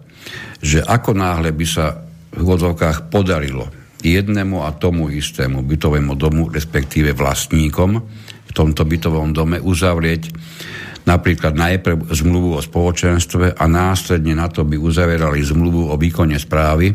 [0.62, 1.98] že ako náhle by sa
[2.30, 7.92] v vodzovkách podarilo jednému a tomu istému bytovému domu, respektíve vlastníkom
[8.50, 10.34] v tomto bytovom dome uzavrieť
[11.06, 16.94] napríklad najprv zmluvu o spoločenstve a následne na to by uzavierali zmluvu o výkone správy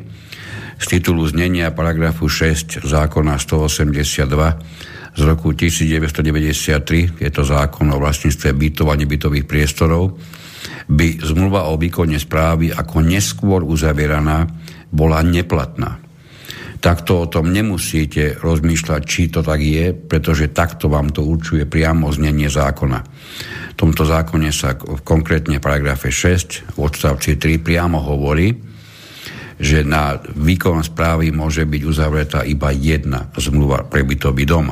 [0.79, 8.51] z titulu znenia paragrafu 6 zákona 182 z roku 1993, je to zákon o vlastníctve
[8.51, 10.19] bytov a nebytových priestorov,
[10.91, 14.51] by zmluva o výkone správy ako neskôr uzavieraná
[14.91, 16.04] bola neplatná.
[16.85, 22.13] Takto o tom nemusíte rozmýšľať, či to tak je, pretože takto vám to určuje priamo
[22.13, 23.01] znenie zákona.
[23.73, 28.53] V tomto zákone sa konkrétne v paragrafe 6 v odstavci 3 priamo hovorí,
[29.57, 34.69] že na výkon správy môže byť uzavretá iba jedna zmluva pre bytový dom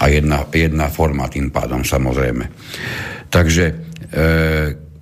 [0.00, 2.48] a jedna, jedna forma tým pádom samozrejme.
[3.28, 3.74] Takže e,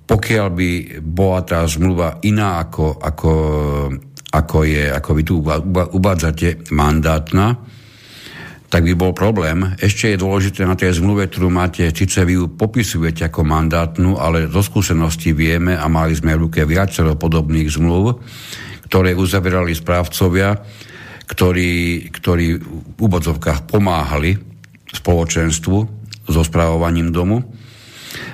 [0.03, 3.31] pokiaľ by bola tá zmluva iná ako, ako,
[4.33, 5.35] ako, je, ako vy tu
[5.93, 7.53] uvádzate mandátna,
[8.73, 9.77] tak by bol problém.
[9.77, 14.49] Ešte je dôležité na tej zmluve, ktorú máte, síce vy ju popisujete ako mandátnu, ale
[14.49, 18.17] zo skúsenosti vieme a mali sme v ruke viacero podobných zmluv,
[18.89, 20.57] ktoré uzavierali správcovia,
[21.29, 24.33] ktorí, ktorí v úvodzovkách pomáhali
[24.89, 25.77] spoločenstvu
[26.25, 27.45] so správovaním domu,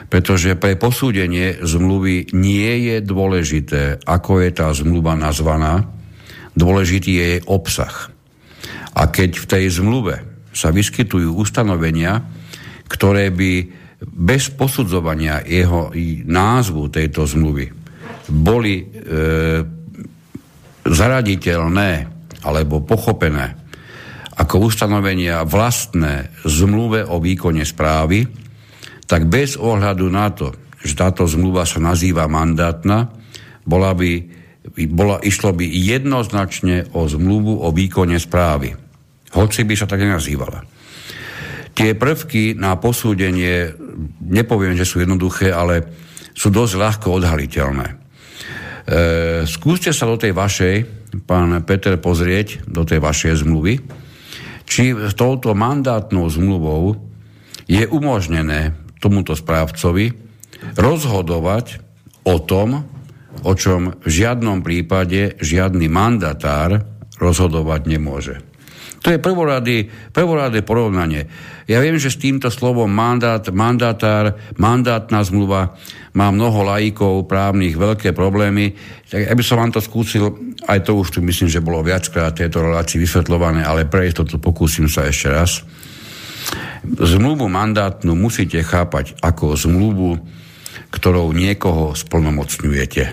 [0.10, 5.86] pretože pre posúdenie zmluvy nie je dôležité, ako je tá zmluva nazvaná,
[6.58, 8.10] dôležitý je jej obsah.
[8.98, 10.16] A keď v tej zmluve
[10.50, 12.26] sa vyskytujú ustanovenia,
[12.90, 13.52] ktoré by
[14.02, 15.94] bez posudzovania jeho
[16.26, 17.70] názvu tejto zmluvy
[18.30, 18.86] boli e,
[20.86, 21.92] zaraditeľné
[22.46, 23.60] alebo pochopené
[24.40, 28.24] ako ustanovenia vlastné zmluve o výkone správy,
[29.10, 30.54] tak bez ohľadu na to,
[30.86, 33.10] že táto zmluva sa nazýva mandátna,
[33.66, 34.12] bola by,
[34.86, 38.78] bola, išlo by jednoznačne o zmluvu o výkone správy.
[39.34, 40.62] Hoci by sa tak nenazývala.
[41.74, 43.74] Tie prvky na posúdenie,
[44.22, 45.90] nepoviem, že sú jednoduché, ale
[46.38, 47.88] sú dosť ľahko odhaliteľné.
[47.90, 47.96] E,
[49.50, 50.76] skúste sa do tej vašej,
[51.26, 53.74] pán Peter, pozrieť, do tej vašej zmluvy,
[54.70, 56.94] či touto mandátnou zmluvou
[57.70, 60.12] je umožnené tomuto správcovi
[60.76, 61.80] rozhodovať
[62.28, 62.84] o tom,
[63.42, 66.84] o čom v žiadnom prípade žiadny mandatár
[67.20, 68.36] rozhodovať nemôže.
[69.00, 71.24] To je prvoradé, prvoradé porovnanie.
[71.72, 75.80] Ja viem, že s týmto slovom mandát, mandátár, mandátna zmluva
[76.12, 78.76] má mnoho laikov právnych veľké problémy.
[79.08, 80.36] Tak by som vám to skúsil,
[80.68, 84.92] aj to už tu myslím, že bolo viackrát tejto relácii vysvetľované, ale pre istotu pokúsim
[84.92, 85.64] sa ešte raz.
[86.84, 90.20] Zmluvu mandátnu musíte chápať ako zmluvu,
[90.90, 93.04] ktorou niekoho splnomocňujete.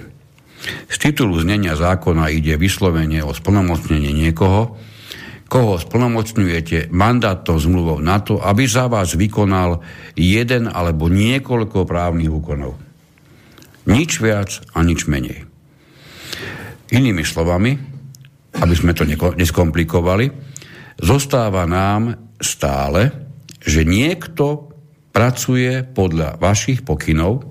[0.91, 4.75] Z titulu znenia zákona ide vyslovene o splnomocnenie niekoho,
[5.47, 9.79] koho splnomocňujete mandátnou zmluvou na to, aby za vás vykonal
[10.19, 12.75] jeden alebo niekoľko právnych úkonov.
[13.87, 15.47] Nič viac a nič menej.
[16.91, 17.79] Inými slovami,
[18.59, 20.27] aby sme to neskomplikovali,
[20.99, 23.13] zostáva nám stále,
[23.63, 24.71] že niekto
[25.11, 27.49] pracuje podľa vašich pokynov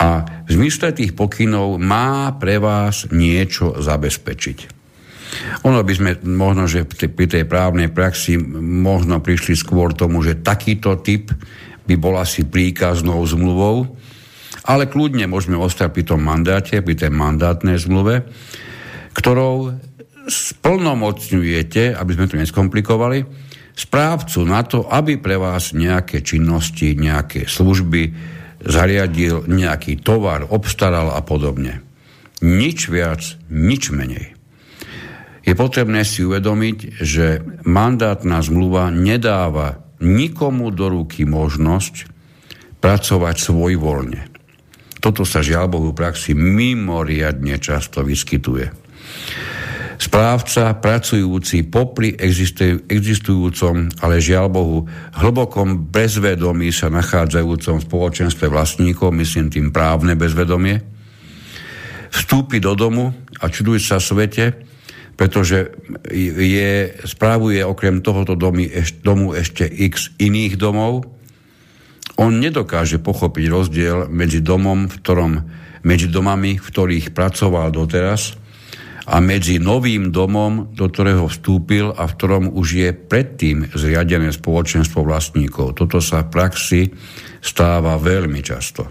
[0.00, 4.58] a v zmysle tých pokynov má pre vás niečo zabezpečiť.
[5.68, 10.96] Ono by sme možno, že pri tej právnej praxi možno prišli skôr tomu, že takýto
[11.04, 11.28] typ
[11.84, 13.92] by bol asi príkaznou zmluvou,
[14.64, 18.24] ale kľudne môžeme ostať pri tom mandáte, pri tej mandátnej zmluve,
[19.12, 19.76] ktorou
[20.28, 28.14] splnomocňujete, aby sme to neskomplikovali, správcu na to, aby pre vás nejaké činnosti, nejaké služby
[28.62, 31.82] zariadil, nejaký tovar obstaral a podobne.
[32.44, 34.38] Nič viac, nič menej
[35.48, 42.04] je potrebné si uvedomiť, že mandátna zmluva nedáva nikomu do ruky možnosť
[42.84, 44.22] pracovať svojvoľne.
[45.00, 48.68] Toto sa žiaľ Bohu praxi mimoriadne často vyskytuje.
[49.98, 52.14] Správca, pracujúci popri
[52.86, 54.78] existujúcom, ale žiaľ Bohu,
[55.18, 60.78] hlbokom bezvedomí sa nachádzajúcom v spoločenstve vlastníkov, myslím tým právne bezvedomie,
[62.14, 63.10] vstúpi do domu
[63.42, 64.54] a čuduje sa svete,
[65.18, 65.74] pretože
[66.14, 68.70] je, správuje okrem tohoto domy,
[69.02, 71.10] domu ešte x iných domov.
[72.22, 75.32] On nedokáže pochopiť rozdiel medzi domom, v ktorom,
[75.82, 78.38] medzi domami, v ktorých pracoval doteraz
[79.08, 85.00] a medzi novým domom, do ktorého vstúpil a v ktorom už je predtým zriadené spoločenstvo
[85.00, 85.80] vlastníkov.
[85.80, 86.80] Toto sa v praxi
[87.40, 88.84] stáva veľmi často.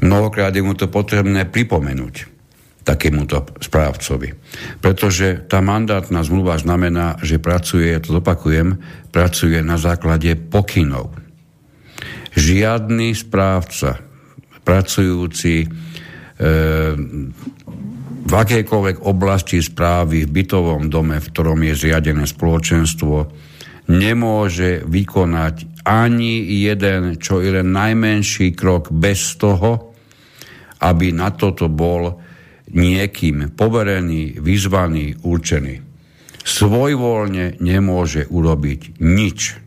[0.00, 2.40] Mnohokrát je mu to potrebné pripomenúť
[2.80, 4.32] takémuto správcovi.
[4.80, 8.80] Pretože tá mandátna zmluva znamená, že pracuje, to zopakujem,
[9.12, 11.12] pracuje na základe pokynov.
[12.32, 14.00] Žiadny správca,
[14.64, 15.68] pracujúci e,
[18.30, 23.26] v akejkoľvek oblasti správy v bytovom dome, v ktorom je zriadené spoločenstvo,
[23.90, 29.90] nemôže vykonať ani jeden, čo je len najmenší krok bez toho,
[30.78, 32.22] aby na toto bol
[32.70, 35.82] niekým poverený, vyzvaný, určený.
[36.46, 39.58] Svojvoľne nemôže urobiť nič.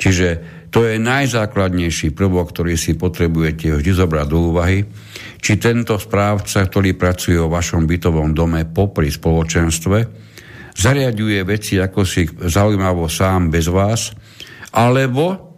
[0.00, 0.28] Čiže
[0.72, 4.88] to je najzákladnejší prvok, ktorý si potrebujete vždy zobrať do úvahy,
[5.42, 9.98] či tento správca, ktorý pracuje o vašom bytovom dome popri spoločenstve,
[10.78, 14.14] zariaduje veci ako si zaujímavo sám bez vás,
[14.70, 15.52] alebo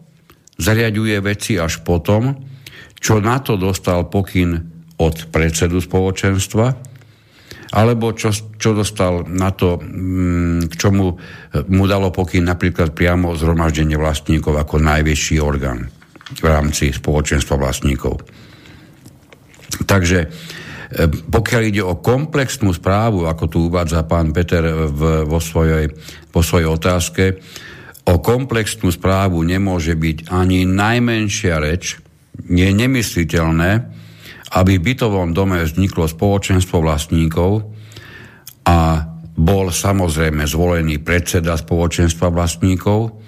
[0.56, 2.32] zariaduje veci až potom,
[2.96, 4.56] čo na to dostal pokyn
[4.96, 6.96] od predsedu spoločenstva,
[7.74, 11.18] alebo čo, čo dostal na to, mm, k čomu
[11.68, 15.90] mu dalo pokyn napríklad priamo zhromaždenie vlastníkov ako najvyšší orgán
[16.40, 18.43] v rámci spoločenstva vlastníkov.
[19.82, 20.28] Takže e,
[21.10, 25.90] pokiaľ ide o komplexnú správu, ako tu uvádza pán Peter v, vo, svojej,
[26.30, 27.24] vo svojej otázke,
[28.04, 31.98] o komplexnú správu nemôže byť ani najmenšia reč,
[32.44, 33.70] je nemysliteľné,
[34.54, 37.74] aby v bytovom dome vzniklo spoločenstvo vlastníkov
[38.66, 38.78] a
[39.34, 43.18] bol samozrejme zvolený predseda spoločenstva vlastníkov.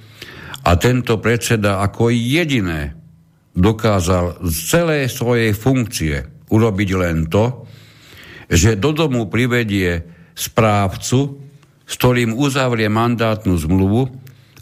[0.67, 2.95] A tento predseda ako jediné
[3.55, 7.67] dokázal z celej svojej funkcie urobiť len to,
[8.47, 11.43] že do domu privedie správcu,
[11.87, 14.11] s ktorým uzavrie mandátnu zmluvu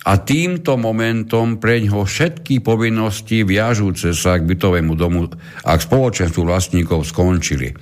[0.04, 5.28] a týmto momentom preňho všetky povinnosti viažúce sa k bytovému domu
[5.64, 7.72] a k spoločenstvu vlastníkov skončili.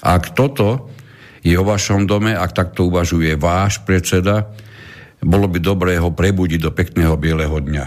[0.00, 0.88] Ak toto
[1.44, 4.48] je o vašom dome, ak takto uvažuje váš predseda,
[5.20, 7.86] bolo by dobré ho prebudiť do pekného bieleho dňa.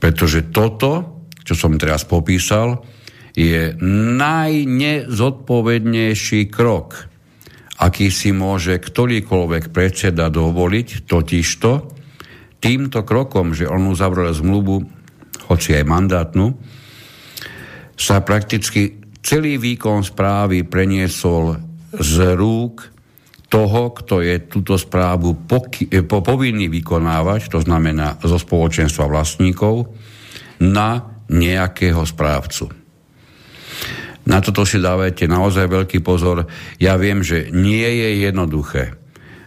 [0.00, 2.80] Pretože toto, čo som teraz popísal,
[3.38, 3.78] je
[4.18, 7.06] najnezodpovednejší krok,
[7.78, 11.70] aký si môže ktorýkoľvek predseda dovoliť, totižto,
[12.58, 14.82] týmto krokom, že on uzavrel zmluvu,
[15.46, 16.58] hoci aj mandátnu,
[17.94, 21.62] sa prakticky celý výkon správy preniesol
[21.94, 22.90] z rúk
[23.46, 29.94] toho, kto je túto správu poky- eh, po, povinný vykonávať, to znamená zo spoločenstva vlastníkov,
[30.58, 32.87] na nejakého správcu.
[34.28, 36.44] Na toto si dávajte naozaj veľký pozor.
[36.76, 38.92] Ja viem, že nie je jednoduché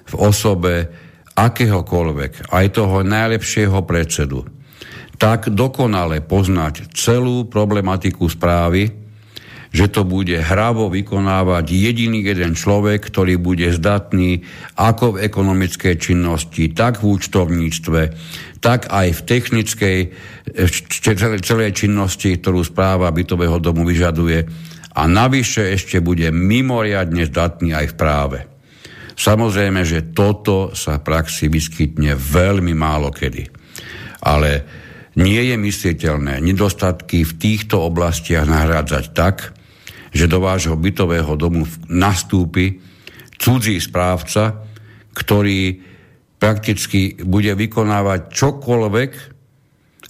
[0.09, 0.89] v osobe
[1.37, 4.43] akéhokoľvek, aj toho najlepšieho predsedu,
[5.21, 9.00] tak dokonale poznať celú problematiku správy,
[9.71, 14.43] že to bude hravo vykonávať jediný jeden človek, ktorý bude zdatný
[14.75, 18.01] ako v ekonomickej činnosti, tak v účtovníctve,
[18.59, 19.97] tak aj v technickej
[21.39, 24.43] celej činnosti, ktorú správa bytového domu vyžaduje.
[24.91, 28.39] A navyše ešte bude mimoriadne zdatný aj v práve.
[29.15, 33.47] Samozrejme, že toto sa v praxi vyskytne veľmi málo kedy.
[34.27, 34.67] Ale
[35.15, 39.55] nie je mysliteľné nedostatky v týchto oblastiach nahrádzať tak,
[40.11, 42.83] že do vášho bytového domu nastúpi
[43.39, 44.61] cudzí správca,
[45.15, 45.81] ktorý
[46.37, 49.11] prakticky bude vykonávať čokoľvek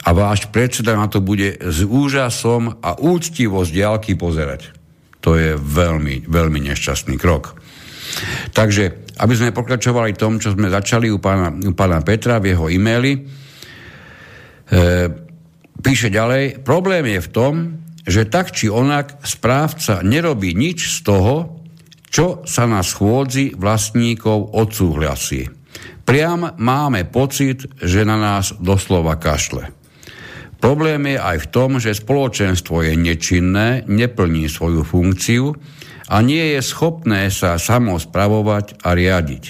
[0.01, 4.73] a váš predseda na to bude s úžasom a úctivo z diálky pozerať.
[5.21, 7.61] To je veľmi, veľmi nešťastný krok.
[8.51, 12.65] Takže, aby sme pokračovali tom, čo sme začali u pána, u pána Petra v jeho
[12.67, 13.21] e-maili, e,
[15.77, 17.53] píše ďalej, problém je v tom,
[18.05, 21.35] že tak či onak správca nerobí nič z toho,
[22.11, 25.47] čo sa na schôdzi vlastníkov odsúhlasí.
[26.03, 29.71] Priam máme pocit, že na nás doslova kašle.
[30.61, 35.57] Problém je aj v tom, že spoločenstvo je nečinné, neplní svoju funkciu
[36.11, 39.43] a nie je schopné sa samo spravovať a riadiť.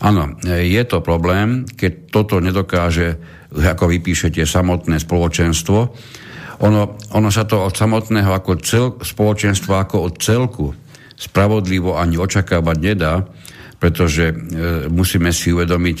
[0.00, 3.20] Áno, je to problém, keď toto nedokáže,
[3.52, 5.92] ako vypíšete, samotné spoločenstvo.
[6.60, 10.66] Ono, ono sa to od samotného ako cel, spoločenstva ako od celku
[11.16, 13.24] spravodlivo ani očakávať nedá,
[13.80, 14.34] pretože e,
[14.92, 15.98] musíme si uvedomiť,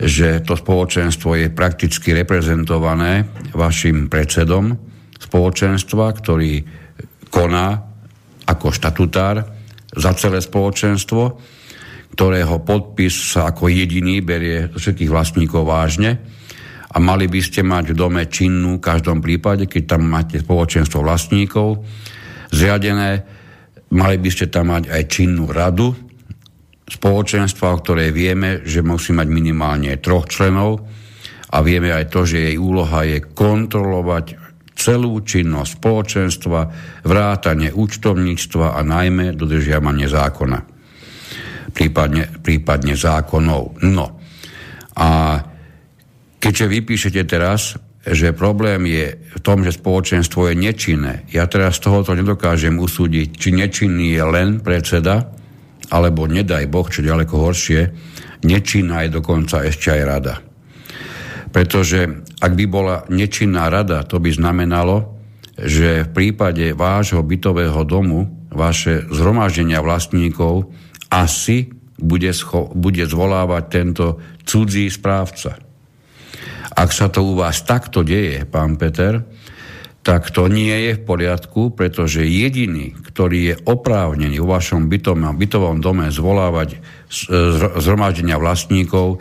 [0.00, 4.72] že to spoločenstvo je prakticky reprezentované vašim predsedom
[5.20, 6.64] spoločenstva, ktorý
[7.28, 7.84] koná
[8.48, 9.44] ako štatutár
[9.92, 11.22] za celé spoločenstvo,
[12.16, 16.39] ktorého podpis sa ako jediný berie všetkých vlastníkov vážne
[16.90, 21.06] a mali by ste mať v dome činnú v každom prípade, keď tam máte spoločenstvo
[21.06, 21.86] vlastníkov
[22.50, 23.22] zriadené,
[23.94, 25.94] mali by ste tam mať aj činnú radu
[26.90, 30.82] spoločenstva, o ktorej vieme, že musí mať minimálne troch členov
[31.54, 34.38] a vieme aj to, že jej úloha je kontrolovať
[34.74, 36.60] celú činnosť spoločenstva,
[37.06, 40.58] vrátanie účtovníctva a najmä dodržiavanie zákona.
[41.70, 43.78] Prípadne, prípadne zákonov.
[43.86, 44.06] No.
[44.98, 45.38] A
[46.40, 51.84] keďže vypíšete teraz, že problém je v tom, že spoločenstvo je nečinné, ja teraz z
[51.84, 55.28] tohoto nedokážem usúdiť, či nečinný je len predseda,
[55.92, 57.80] alebo nedaj Boh, čo ďaleko horšie,
[58.46, 60.34] nečinná je dokonca ešte aj rada.
[61.50, 65.18] Pretože ak by bola nečinná rada, to by znamenalo,
[65.60, 70.72] že v prípade vášho bytového domu, vaše zhromaždenia vlastníkov
[71.12, 71.68] asi
[72.00, 74.06] bude, scho- bude zvolávať tento
[74.48, 75.69] cudzí správca.
[76.80, 79.20] Ak sa to u vás takto deje, pán Peter,
[80.00, 85.84] tak to nie je v poriadku, pretože jediný, ktorý je oprávnený vo vašom bytom, bytovom
[85.84, 86.80] dome zvolávať
[87.76, 89.20] zhromaždenia vlastníkov,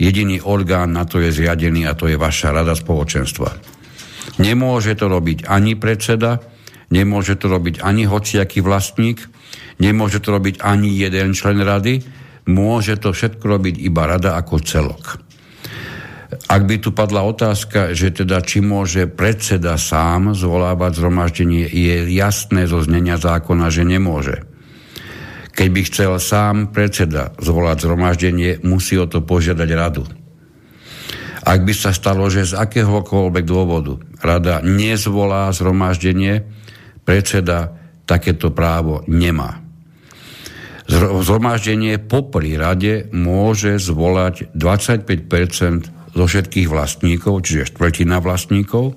[0.00, 3.52] jediný orgán na to je zriadený a to je vaša rada spoločenstva.
[4.40, 6.40] Nemôže to robiť ani predseda,
[6.88, 9.20] nemôže to robiť ani hociaký vlastník,
[9.76, 12.00] nemôže to robiť ani jeden člen rady,
[12.48, 15.23] môže to všetko robiť iba rada ako celok.
[16.48, 22.66] Ak by tu padla otázka, že teda či môže predseda sám zvolávať zhromaždenie, je jasné
[22.66, 24.46] zo znenia zákona, že nemôže.
[25.54, 30.02] Keď by chcel sám predseda zvolať zhromaždenie, musí o to požiadať radu.
[31.44, 36.42] Ak by sa stalo, že z akéhokoľvek dôvodu rada nezvolá zhromaždenie,
[37.04, 37.76] predseda
[38.08, 39.60] takéto právo nemá.
[40.88, 45.24] Zhromaždenie popri rade môže zvolať 25
[46.14, 48.94] zo všetkých vlastníkov, čiže štvrtina vlastníkov.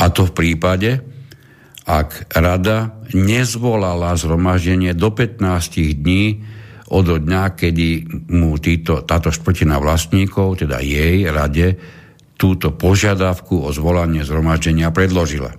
[0.00, 1.04] A to v prípade,
[1.84, 6.42] ak rada nezvolala zhromaždenie do 15 dní
[6.88, 7.88] od dňa, kedy
[8.32, 11.76] mu títo, táto štvrtina vlastníkov, teda jej rade,
[12.34, 15.54] túto požiadavku o zvolanie zhromaždenia predložila.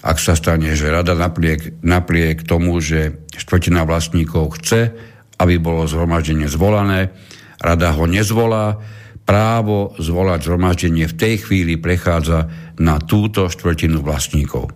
[0.00, 4.92] Ak sa stane, že rada napriek, napriek tomu, že štvrtina vlastníkov chce,
[5.40, 7.12] aby bolo zhromaždenie zvolané,
[7.60, 8.80] rada ho nezvolá,
[9.30, 12.50] právo zvolať zhromaždenie v tej chvíli prechádza
[12.82, 14.74] na túto štvrtinu vlastníkov.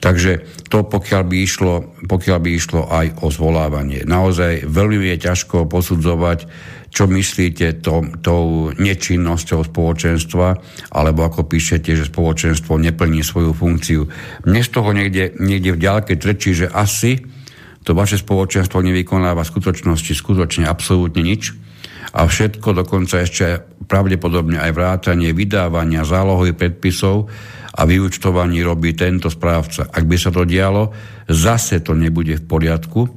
[0.00, 1.74] Takže to pokiaľ by, išlo,
[2.08, 4.08] pokiaľ by išlo aj o zvolávanie.
[4.08, 6.48] Naozaj veľmi je ťažko posudzovať,
[6.88, 10.56] čo myslíte to, tou nečinnosťou spoločenstva,
[10.96, 14.08] alebo ako píšete, že spoločenstvo neplní svoju funkciu.
[14.48, 17.20] Mne z toho niekde, niekde v ďalke trčí, že asi
[17.84, 21.65] to vaše spoločenstvo nevykonáva v skutočnosti skutočne absolútne nič,
[22.16, 27.28] a všetko dokonca ešte pravdepodobne aj vrátanie vydávania zálohových predpisov
[27.76, 29.92] a vyučtovaní robí tento správca.
[29.92, 30.96] Ak by sa to dialo,
[31.28, 33.12] zase to nebude v poriadku,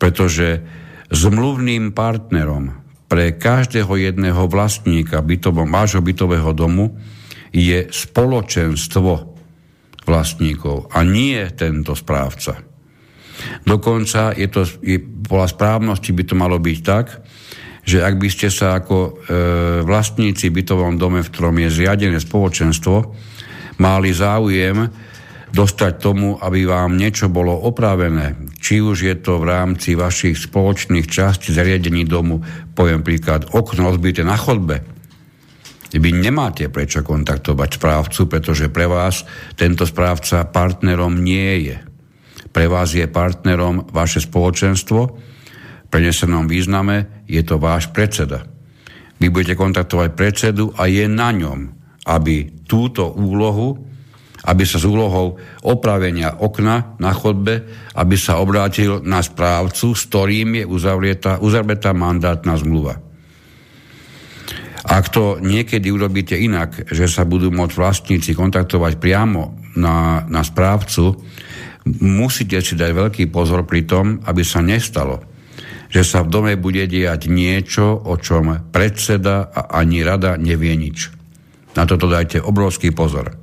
[0.00, 0.64] pretože
[1.12, 2.72] zmluvným partnerom
[3.12, 6.96] pre každého jedného vlastníka bytovom, vášho bytového domu
[7.52, 9.12] je spoločenstvo
[10.08, 12.64] vlastníkov a nie tento správca.
[13.68, 14.64] Dokonca je to,
[15.28, 17.21] podľa správnosti by to malo byť tak,
[17.82, 19.10] že ak by ste sa ako e,
[19.82, 22.96] vlastníci bytovom dome, v ktorom je zriadené spoločenstvo,
[23.82, 24.86] mali záujem
[25.52, 31.04] dostať tomu, aby vám niečo bolo opravené, či už je to v rámci vašich spoločných
[31.04, 32.40] častí zariadení domu,
[32.72, 34.80] poviem príklad, okno odbité na chodbe,
[35.92, 39.28] vy nemáte prečo kontaktovať správcu, pretože pre vás
[39.60, 41.76] tento správca partnerom nie je.
[42.48, 45.00] Pre vás je partnerom vaše spoločenstvo,
[45.92, 48.48] prenesenom význame je to váš predseda.
[49.20, 51.68] Vy budete kontaktovať predsedu a je na ňom,
[52.08, 53.76] aby túto úlohu,
[54.42, 57.62] aby sa s úlohou opravenia okna na chodbe,
[57.94, 62.98] aby sa obrátil na správcu, s ktorým je uzavretá, uzavretá mandátna zmluva.
[64.82, 71.22] Ak to niekedy urobíte inak, že sa budú môcť vlastníci kontaktovať priamo na, na správcu,
[72.02, 75.22] musíte si dať veľký pozor pri tom, aby sa nestalo,
[75.92, 81.12] že sa v dome bude diať niečo, o čom predseda a ani rada nevie nič.
[81.76, 83.36] Na toto dajte obrovský pozor.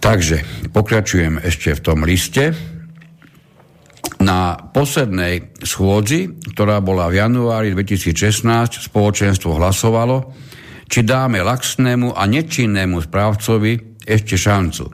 [0.00, 2.56] Takže pokračujem ešte v tom liste.
[4.24, 10.32] Na poslednej schôdzi, ktorá bola v januári 2016, spoločenstvo hlasovalo,
[10.88, 14.88] či dáme laxnému a nečinnému správcovi ešte šancu.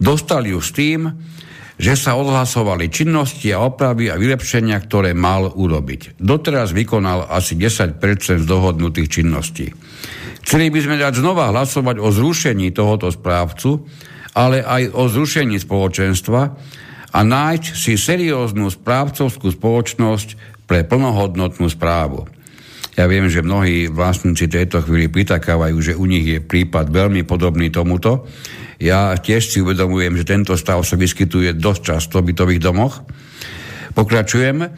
[0.00, 1.08] Dostali ju s tým,
[1.82, 6.14] že sa odhlasovali činnosti a opravy a vylepšenia, ktoré mal urobiť.
[6.14, 7.98] Doteraz vykonal asi 10%
[8.38, 9.66] z dohodnutých činností.
[10.46, 13.82] Chceli by sme dať znova hlasovať o zrušení tohoto správcu,
[14.38, 16.40] ale aj o zrušení spoločenstva
[17.12, 22.30] a nájsť si serióznu správcovskú spoločnosť pre plnohodnotnú správu.
[22.92, 27.72] Ja viem, že mnohí vlastníci tejto chvíli pritakávajú, že u nich je prípad veľmi podobný
[27.72, 28.28] tomuto.
[28.82, 33.06] Ja tiež si uvedomujem, že tento stav sa vyskytuje dosť často v bytových domoch.
[33.94, 34.68] Pokračujem e,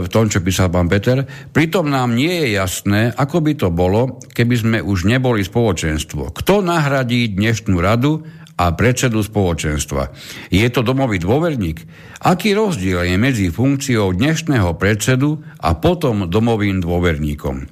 [0.00, 1.28] v tom, čo písal pán Peter.
[1.52, 6.32] Pritom nám nie je jasné, ako by to bolo, keby sme už neboli spoločenstvo.
[6.32, 8.24] Kto nahradí dnešnú radu
[8.56, 10.16] a predsedu spoločenstva.
[10.48, 11.84] Je to domový dôverník?
[12.24, 17.68] Aký rozdiel je medzi funkciou dnešného predsedu a potom domovým dôverníkom?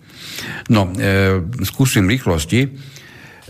[0.68, 2.97] No, e, skúsim rýchlosti.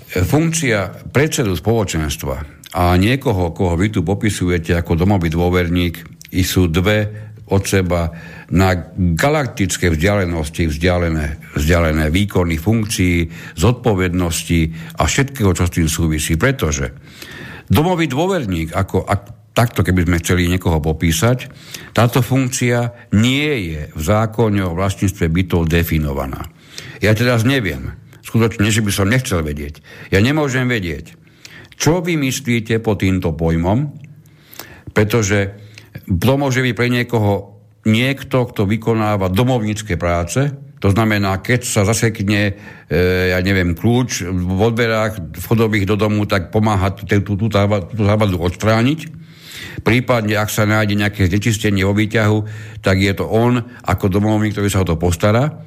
[0.09, 2.36] Funkcia predsedu spoločenstva
[2.72, 8.12] a niekoho, koho vy tu popisujete ako domový dôverník, i sú dve od seba
[8.52, 14.61] na galaktické vzdialenosti vzdialené, vzdialené výkony funkcií, zodpovednosti
[15.00, 16.36] a všetkého, čo s tým súvisí.
[16.36, 16.92] Pretože
[17.68, 21.52] Domový dôverník, ako, ak, takto keby sme chceli niekoho popísať,
[21.92, 26.48] táto funkcia nie je v zákone o vlastníctve bytov definovaná.
[27.04, 27.92] Ja teraz neviem,
[28.29, 29.81] skutočne, že by som nechcel vedieť.
[30.12, 31.16] Ja nemôžem vedieť,
[31.81, 33.97] čo vy myslíte po týmto pojmom,
[34.93, 35.57] pretože
[36.05, 42.55] to môže byť pre niekoho niekto, kto vykonáva domovnícke práce, to znamená, keď sa zasekne,
[42.87, 42.95] e,
[43.35, 49.11] ja neviem, kľúč v odberách vchodových do domu, tak pomáha tú, tú, závadu odstrániť.
[49.83, 52.39] Prípadne, ak sa nájde nejaké znečistenie vo výťahu,
[52.79, 55.66] tak je to on ako domovník, ktorý sa o to postará.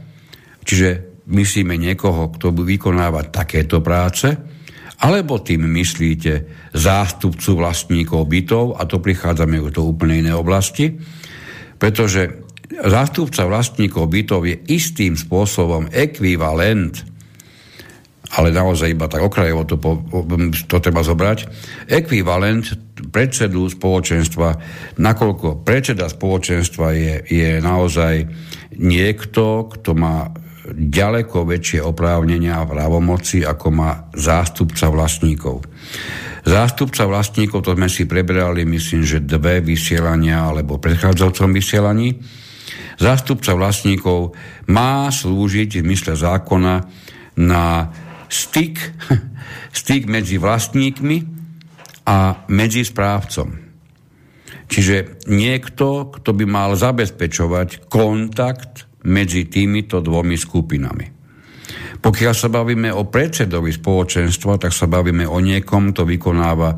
[0.63, 4.35] Čiže myslíme niekoho, kto vykonáva takéto práce,
[5.01, 6.33] alebo tým myslíte
[6.77, 10.93] zástupcu vlastníkov bytov, a to prichádzame do úplne inej oblasti,
[11.81, 17.11] pretože zástupca vlastníkov bytov je istým spôsobom ekvivalent
[18.31, 19.75] ale naozaj iba tak okrajovo to,
[20.71, 21.51] to treba zobrať,
[21.91, 22.71] ekvivalent
[23.11, 24.55] predsedu spoločenstva,
[24.95, 28.23] nakoľko predseda spoločenstva je, je naozaj
[28.79, 30.31] niekto, kto má
[30.69, 35.65] ďaleko väčšie oprávnenia a právomoci, ako má zástupca vlastníkov.
[36.45, 42.09] Zástupca vlastníkov, to sme si preberali, myslím, že dve vysielania, alebo predchádzajúcom vysielaní,
[43.01, 44.37] Zástupca vlastníkov
[44.69, 46.85] má slúžiť v mysle zákona
[47.41, 47.89] na
[48.29, 48.77] styk,
[49.81, 51.17] styk medzi vlastníkmi
[52.05, 53.57] a medzi správcom.
[54.69, 61.05] Čiže niekto, kto by mal zabezpečovať kontakt medzi týmito dvomi skupinami.
[62.01, 66.73] Pokiaľ sa bavíme o predsedovi spoločenstva, tak sa bavíme o niekom, kto vykonáva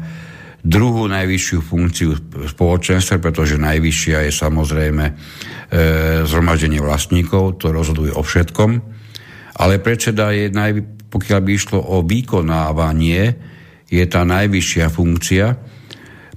[0.63, 2.11] druhú najvyššiu funkciu
[2.47, 5.13] spoločenstva, pretože najvyššia je samozrejme e,
[6.23, 8.71] zhromaždenie vlastníkov, to rozhoduje o všetkom,
[9.59, 13.35] ale predseda je, naj, pokiaľ by išlo o vykonávanie,
[13.91, 15.45] je tá najvyššia funkcia.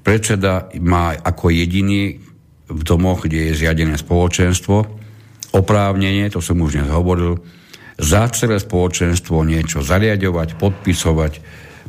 [0.03, 2.19] Predseda má ako jediný
[2.67, 4.96] v domoch, kde je zriadené spoločenstvo,
[5.57, 7.41] oprávnenie, to som už dnes hovoril,
[7.97, 11.33] za celé spoločenstvo niečo zariadovať, podpisovať,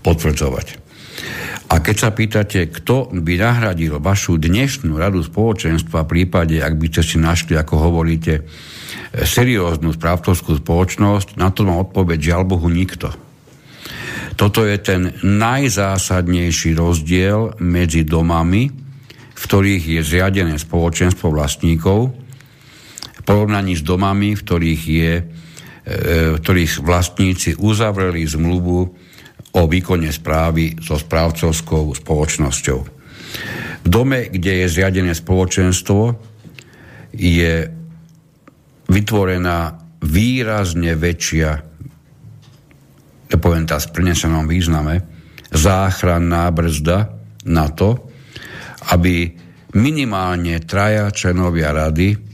[0.02, 0.68] potvrdzovať.
[1.68, 6.88] A keď sa pýtate, kto by nahradil vašu dnešnú radu spoločenstva v prípade, ak by
[6.88, 8.48] ste si našli, ako hovoríte,
[9.12, 13.12] serióznu správcovskú spoločnosť, na to mám odpoveď, žiaľ Bohu, nikto.
[14.40, 18.72] Toto je ten najzásadnejší rozdiel medzi domami,
[19.38, 22.27] v ktorých je zriadené spoločenstvo vlastníkov,
[23.28, 25.24] porovnaní s domami, v ktorých, je, e,
[26.32, 28.80] v ktorých vlastníci uzavreli zmluvu
[29.52, 32.80] o výkone správy so správcovskou spoločnosťou.
[33.84, 36.16] V dome, kde je zriadené spoločenstvo,
[37.12, 37.54] je
[38.88, 39.76] vytvorená
[40.08, 41.50] výrazne väčšia,
[43.28, 45.04] ja poviem tá v prenesenom význame,
[45.52, 47.12] záchranná brzda
[47.44, 48.08] na to,
[48.96, 49.36] aby
[49.76, 52.27] minimálne traja členovia rady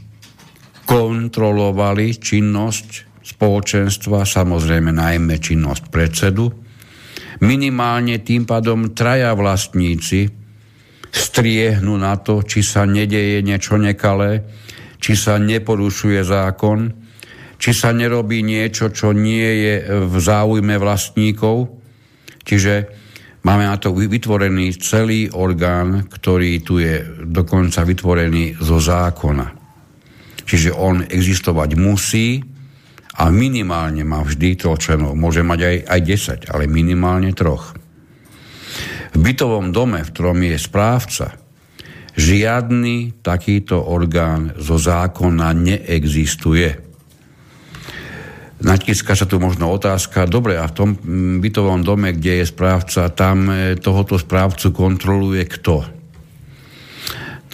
[0.84, 2.88] kontrolovali činnosť
[3.24, 6.52] spoločenstva, samozrejme najmä činnosť predsedu,
[7.40, 10.28] minimálne tým pádom traja vlastníci
[11.08, 14.44] striehnú na to, či sa nedeje niečo nekalé,
[15.00, 16.92] či sa neporušuje zákon,
[17.56, 19.74] či sa nerobí niečo, čo nie je
[20.04, 21.80] v záujme vlastníkov.
[22.44, 22.74] Čiže
[23.40, 29.63] máme na to vytvorený celý orgán, ktorý tu je dokonca vytvorený zo zákona.
[30.44, 32.40] Čiže on existovať musí,
[33.14, 35.14] a minimálne má vždy troch členov.
[35.14, 36.00] Môže mať aj, aj
[36.50, 37.78] 10, ale minimálne troch.
[39.14, 41.38] V bytovom dome, v ktorom je správca,
[42.14, 46.78] Žiadny takýto orgán zo zákona neexistuje.
[48.62, 50.90] Natíska sa tu možno otázka, dobre, a v tom
[51.42, 55.82] bytovom dome, kde je správca, tam e, tohoto správcu kontroluje kto?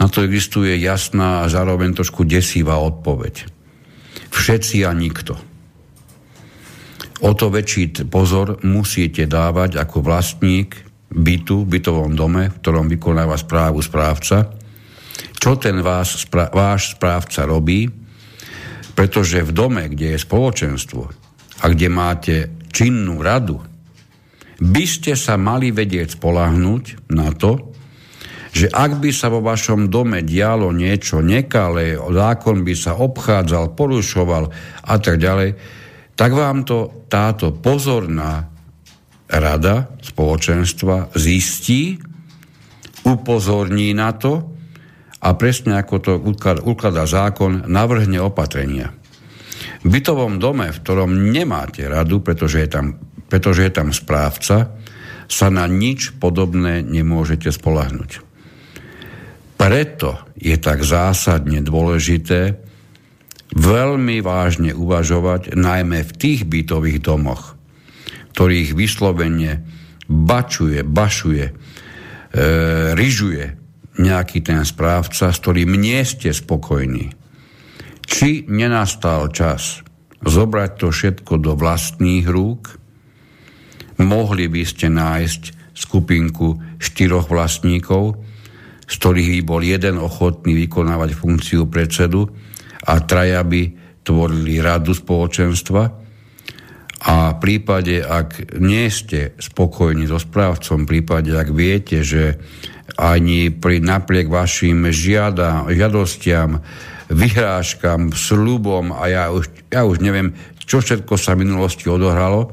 [0.00, 3.44] Na to existuje jasná a zároveň trošku desivá odpoveď.
[4.32, 5.36] Všetci a nikto.
[7.20, 10.72] O to väčší pozor musíte dávať ako vlastník
[11.12, 14.56] bytu, bytovom dome, v ktorom vykonáva správu správca,
[15.36, 17.92] čo ten vás, spra- váš správca robí,
[18.96, 21.02] pretože v dome, kde je spoločenstvo
[21.60, 22.34] a kde máte
[22.72, 23.60] činnú radu,
[24.60, 27.69] by ste sa mali vedieť spolahnúť na to,
[28.50, 34.44] že ak by sa vo vašom dome dialo niečo nekalé, zákon by sa obchádzal, porušoval
[34.86, 35.54] a tak ďalej,
[36.18, 38.50] tak vám to táto pozorná
[39.30, 42.02] rada spoločenstva zistí,
[43.06, 44.52] upozorní na to
[45.22, 46.12] a presne ako to
[46.66, 48.92] ukladá zákon, navrhne opatrenia.
[49.80, 52.86] V bytovom dome, v ktorom nemáte radu, pretože je tam,
[53.30, 54.76] pretože je tam správca,
[55.30, 58.29] sa na nič podobné nemôžete spolahnuť.
[59.60, 62.56] Preto je tak zásadne dôležité
[63.52, 67.60] veľmi vážne uvažovať najmä v tých bytových domoch,
[68.32, 69.60] ktorých vyslovene
[70.08, 71.52] bačuje, bašuje, e,
[72.96, 73.44] ryžuje
[74.00, 77.12] nejaký ten správca, s ktorým nie ste spokojní.
[78.08, 79.84] Či nenastal čas
[80.24, 82.80] zobrať to všetko do vlastných rúk,
[84.00, 88.29] mohli by ste nájsť skupinku štyroch vlastníkov,
[88.90, 92.26] z ktorých by bol jeden ochotný vykonávať funkciu predsedu
[92.90, 93.70] a traja by
[94.02, 95.82] tvorili radu spoločenstva.
[97.00, 102.36] A v prípade, ak nie ste spokojní so správcom, v prípade, ak viete, že
[102.98, 106.60] ani pri napriek vašim žiada, žiadostiam,
[107.08, 110.34] vyhrážkam, slubom a ja už, ja už neviem,
[110.66, 112.52] čo všetko sa v minulosti odohralo,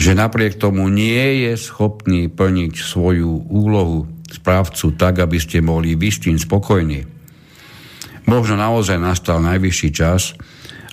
[0.00, 5.58] že napriek tomu nie je schopný plniť svoju úlohu správcu tak, aby ste
[6.10, 7.06] s tým spokojní.
[8.30, 10.38] Možno naozaj nastal najvyšší čas,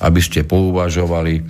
[0.02, 1.46] aby ste pouvažovali,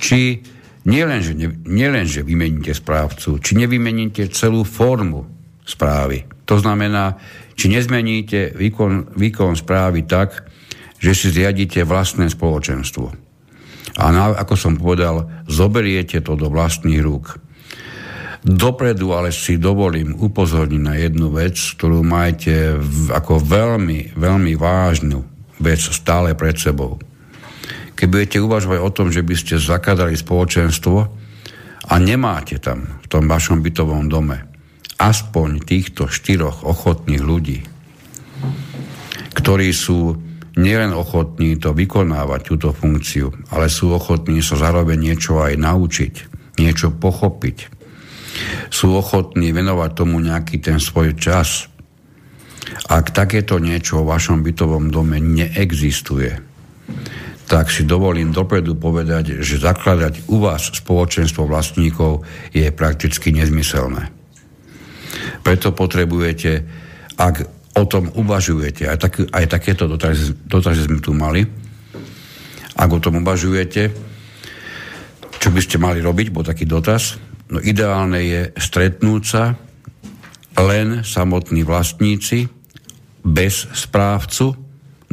[0.00, 0.40] či
[0.84, 1.32] nielen, že,
[1.64, 5.24] nielen, že vymeníte správcu, či nevymeníte celú formu
[5.64, 6.28] správy.
[6.44, 7.16] To znamená,
[7.56, 10.44] či nezmeníte výkon, výkon správy tak,
[11.00, 13.12] že si zriadíte vlastné spoločenstvo.
[13.94, 17.38] A na, ako som povedal, zoberiete to do vlastných rúk.
[18.44, 22.76] Dopredu ale si dovolím upozorniť na jednu vec, ktorú majte
[23.08, 25.24] ako veľmi, veľmi vážnu
[25.64, 27.00] vec stále pred sebou
[27.94, 30.98] keď budete uvažovať o tom, že by ste zakladali spoločenstvo
[31.88, 34.50] a nemáte tam v tom vašom bytovom dome
[34.98, 37.58] aspoň týchto štyroch ochotných ľudí,
[39.34, 40.18] ktorí sú
[40.54, 46.14] nielen ochotní to vykonávať, túto funkciu, ale sú ochotní sa zároveň niečo aj naučiť,
[46.62, 47.73] niečo pochopiť.
[48.72, 51.70] Sú ochotní venovať tomu nejaký ten svoj čas.
[52.90, 56.54] Ak takéto niečo v vašom bytovom dome neexistuje,
[57.44, 62.24] tak si dovolím dopredu povedať, že zakladať u vás spoločenstvo vlastníkov
[62.56, 64.08] je prakticky nezmyselné.
[65.44, 66.64] Preto potrebujete,
[67.20, 67.34] ak
[67.76, 71.44] o tom uvažujete, aj, tak, aj takéto dotazy, sme tu mali,
[72.74, 73.82] ak o tom uvažujete,
[75.38, 77.20] čo by ste mali robiť, bol taký dotaz,
[77.54, 79.54] no ideálne je stretnúť sa
[80.58, 82.50] len samotní vlastníci,
[83.24, 84.64] bez správcu,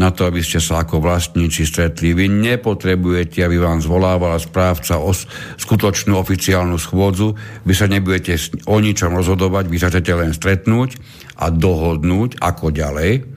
[0.01, 2.17] na to, aby ste sa ako vlastníci stretli.
[2.17, 5.13] Vy nepotrebujete, aby vám zvolávala správca o
[5.61, 7.37] skutočnú oficiálnu schôdzu.
[7.67, 8.33] Vy sa nebudete
[8.65, 10.97] o ničom rozhodovať, vy sa chcete len stretnúť
[11.37, 13.29] a dohodnúť, ako ďalej.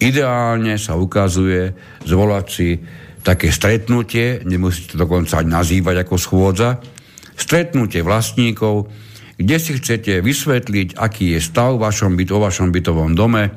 [0.00, 1.72] Ideálne sa ukazuje
[2.04, 2.76] zvolať si
[3.24, 6.80] také stretnutie, nemusíte dokonca ani nazývať ako schôdza,
[7.40, 8.92] stretnutie vlastníkov,
[9.40, 13.56] kde si chcete vysvetliť, aký je stav v vašom byt, o vašom bytovom dome,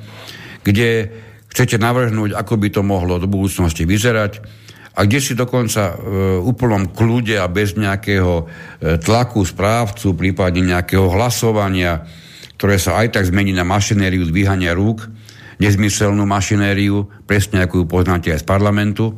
[0.63, 1.11] kde
[1.51, 4.63] chcete navrhnúť, ako by to mohlo do budúcnosti vyzerať
[4.93, 8.43] a kde si dokonca v e, úplnom kľude a bez nejakého e,
[9.01, 12.05] tlaku správcu, prípadne nejakého hlasovania,
[12.55, 15.09] ktoré sa aj tak zmení na mašinériu dvíhania rúk,
[15.57, 19.17] nezmyselnú mašinériu, presne ako ju poznáte aj z parlamentu.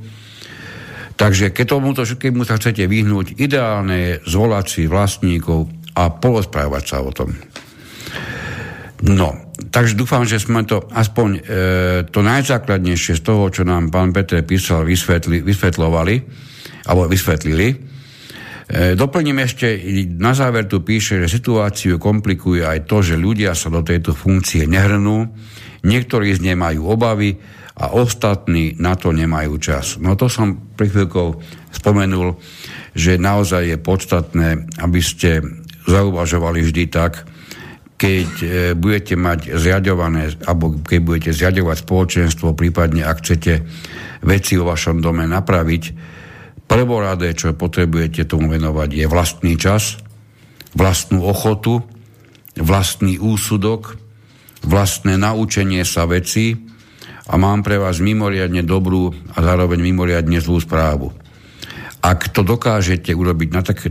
[1.15, 6.97] Takže keď tomuto všetkému sa chcete vyhnúť, ideálne je zvolať si vlastníkov a polosprávať sa
[6.99, 7.31] o tom.
[9.05, 9.31] No,
[9.71, 11.41] takže dúfam, že sme to aspoň e,
[12.11, 16.15] to najzákladnejšie z toho, čo nám pán Petre písal, vysvetli, vysvetlovali,
[16.87, 17.67] alebo vysvetlili.
[17.71, 17.75] E,
[18.99, 19.67] doplním ešte,
[20.19, 24.67] na záver tu píše, že situáciu komplikuje aj to, že ľudia sa do tejto funkcie
[24.67, 25.31] nehrnú,
[25.85, 27.37] Niektorí z nej majú obavy
[27.75, 29.99] a ostatní na to nemajú čas.
[29.99, 31.27] No to som pri chvíľkou
[31.75, 32.39] spomenul,
[32.95, 34.47] že naozaj je podstatné,
[34.79, 35.43] aby ste
[35.83, 37.27] zauvažovali vždy tak,
[37.95, 43.53] keď e, budete mať zriadované, alebo keď budete zriadovať spoločenstvo, prípadne ak chcete
[44.23, 45.83] veci vo vašom dome napraviť,
[46.65, 49.99] prvoradé, čo potrebujete tomu venovať, je vlastný čas,
[50.75, 51.83] vlastnú ochotu,
[52.55, 53.95] vlastný úsudok,
[54.63, 56.74] vlastné naučenie sa veci
[57.25, 61.09] a mám pre vás mimoriadne dobrú a zároveň mimoriadne zlú správu.
[62.05, 63.89] Ak to dokážete urobiť na také,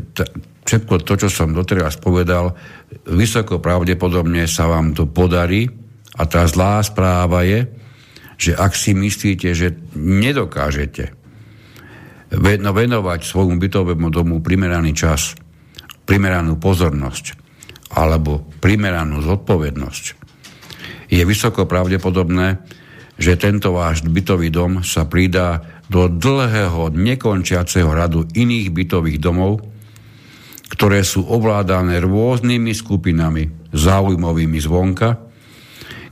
[0.63, 2.55] všetko to, čo som doteraz povedal,
[3.11, 5.67] vysoko pravdepodobne sa vám to podarí
[6.15, 7.67] a tá zlá správa je,
[8.39, 11.11] že ak si myslíte, že nedokážete
[12.35, 15.35] venovať svojmu bytovému domu primeraný čas,
[16.07, 17.43] primeranú pozornosť
[17.95, 20.05] alebo primeranú zodpovednosť,
[21.11, 22.59] je vysoko pravdepodobné,
[23.15, 29.63] že tento váš bytový dom sa pridá do dlhého, nekončiaceho radu iných bytových domov,
[30.73, 35.23] ktoré sú ovládané rôznymi skupinami záujmovými zvonka,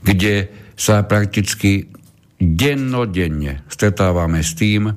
[0.02, 1.90] kde sa prakticky
[2.38, 4.90] dennodenne stretávame s tým,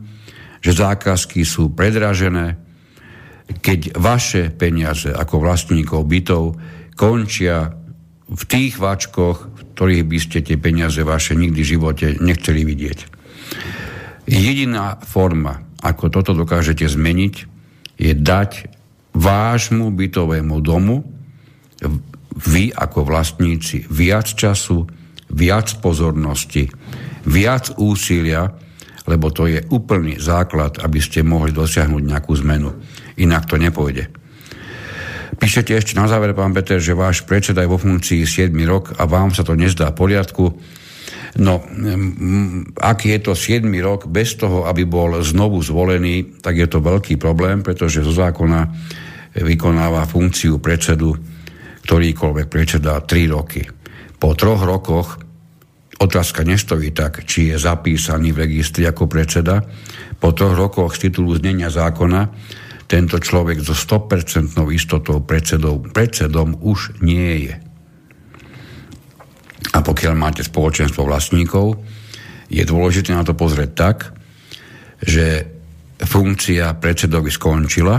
[0.61, 2.57] že zákazky sú predražené,
[3.61, 6.57] keď vaše peniaze ako vlastníkov bytov
[6.97, 7.69] končia
[8.25, 12.99] v tých váčkoch, v ktorých by ste tie peniaze vaše nikdy v živote nechceli vidieť.
[14.25, 17.35] Jediná forma, ako toto dokážete zmeniť,
[18.01, 18.51] je dať
[19.13, 21.05] vášmu bytovému domu
[22.35, 24.83] vy ako vlastníci viac času,
[25.31, 26.67] viac pozornosti,
[27.23, 28.51] viac úsilia,
[29.07, 32.75] lebo to je úplný základ, aby ste mohli dosiahnuť nejakú zmenu.
[33.21, 34.11] Inak to nepôjde.
[35.35, 39.05] Píšete ešte na záver, pán Peter, že váš predseda je vo funkcii 7 rok a
[39.07, 40.45] vám sa to nezdá v poriadku.
[41.35, 41.59] No,
[42.79, 47.19] ak je to 7 rok bez toho, aby bol znovu zvolený, tak je to veľký
[47.19, 48.71] problém, pretože zo zákona
[49.35, 51.35] vykonáva funkciu predsedu
[51.85, 53.61] ktorýkoľvek predseda 3 roky.
[54.17, 55.21] Po troch rokoch
[56.01, 59.61] otázka nestojí tak, či je zapísaný v registri ako predseda.
[60.17, 62.33] Po troch rokoch z titulu znenia zákona
[62.85, 67.55] tento človek so 100% istotou predsedom, predsedom už nie je.
[69.73, 71.81] A pokiaľ máte spoločenstvo vlastníkov,
[72.47, 73.97] je dôležité na to pozrieť tak,
[75.01, 75.49] že
[75.97, 77.97] funkcia predsedovi skončila,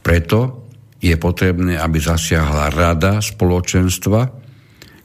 [0.00, 0.68] preto
[1.04, 4.20] je potrebné, aby zasiahla rada spoločenstva,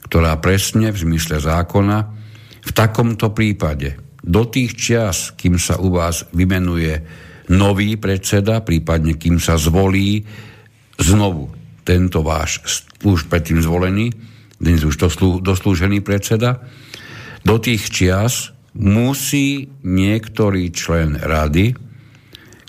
[0.07, 1.97] ktorá presne v zmysle zákona
[2.63, 9.41] v takomto prípade do tých čias, kým sa u vás vymenuje nový predseda, prípadne kým
[9.41, 10.21] sa zvolí
[10.99, 11.49] znovu
[11.81, 12.61] tento váš
[13.01, 14.13] už predtým zvolený,
[14.59, 16.61] dnes už doslú, doslúžený predseda,
[17.41, 21.73] do tých čias musí niektorý člen rady,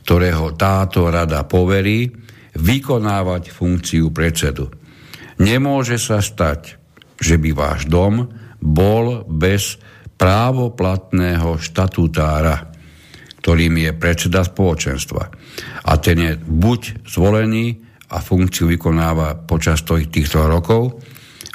[0.06, 2.08] ktorého táto rada poverí,
[2.56, 4.70] vykonávať funkciu predsedu.
[5.42, 6.80] Nemôže sa stať,
[7.20, 8.26] že by váš dom
[8.60, 9.76] bol bez
[10.16, 12.69] právoplatného štatútára
[13.40, 15.22] ktorým je predseda spoločenstva.
[15.88, 17.80] A ten je buď zvolený
[18.12, 21.00] a funkciu vykonáva počas týchto rokov,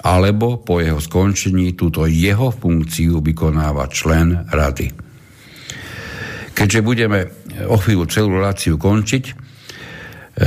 [0.05, 4.93] alebo po jeho skončení túto jeho funkciu vykonáva člen rady.
[6.55, 7.19] Keďže budeme
[7.67, 9.33] o chvíľu celú reláciu končiť, e,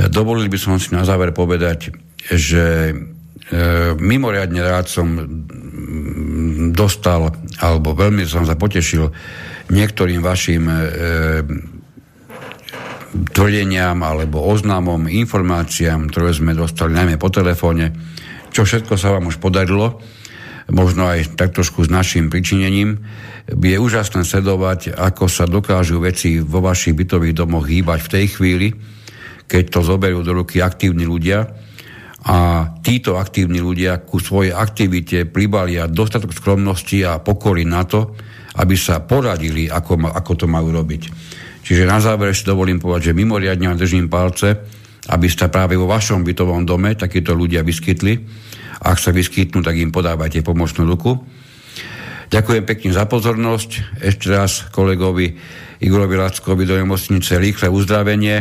[0.09, 1.93] dovolili by som si na záver povedať,
[2.33, 2.93] že e,
[3.99, 5.07] mimoriadne rád som
[6.73, 7.29] dostal,
[7.61, 9.11] alebo veľmi som sa potešil
[9.69, 10.77] niektorým vašim e,
[13.33, 17.93] tvrdeniam alebo oznámom, informáciám, ktoré sme dostali najmä po telefóne,
[18.49, 20.01] čo všetko sa vám už podarilo,
[20.69, 23.01] možno aj tak trošku s našim pričinením.
[23.49, 28.67] Je úžasné sledovať, ako sa dokážu veci vo vašich bytových domoch hýbať v tej chvíli,
[29.49, 31.49] keď to zoberú do ruky aktívni ľudia
[32.19, 38.13] a títo aktívni ľudia ku svojej aktivite pribalia dostatok skromnosti a pokory na to,
[38.57, 41.01] aby sa poradili, ako, ako to majú robiť.
[41.61, 44.57] Čiže na záver si dovolím povedať, že mimoriadne držím palce,
[45.09, 48.17] aby ste práve vo vašom bytovom dome takíto ľudia vyskytli.
[48.79, 51.19] Ak sa vyskytnú, tak im podávajte pomocnú ruku.
[52.29, 54.01] Ďakujem pekne za pozornosť.
[54.05, 55.33] Ešte raz kolegovi
[55.81, 58.37] Igorovi Lackovi do nemocnice rýchle uzdravenie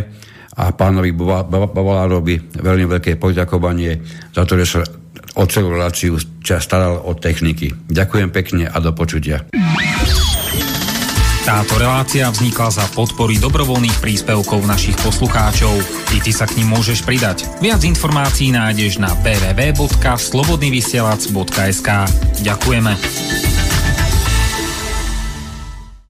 [0.58, 4.02] a pánovi Bavalárovi veľmi veľké poďakovanie
[4.34, 4.80] za to, že sa
[5.34, 6.16] o celú reláciu
[6.56, 7.76] staral o techniky.
[7.92, 9.44] Ďakujem pekne a do počutia.
[11.48, 15.80] Táto relácia vznikla za podpory dobrovoľných príspevkov našich poslucháčov.
[16.12, 17.48] I ty sa k ním môžeš pridať.
[17.64, 21.88] Viac informácií nájdeš na www.slobodnyvysielac.sk
[22.44, 23.47] Ďakujeme.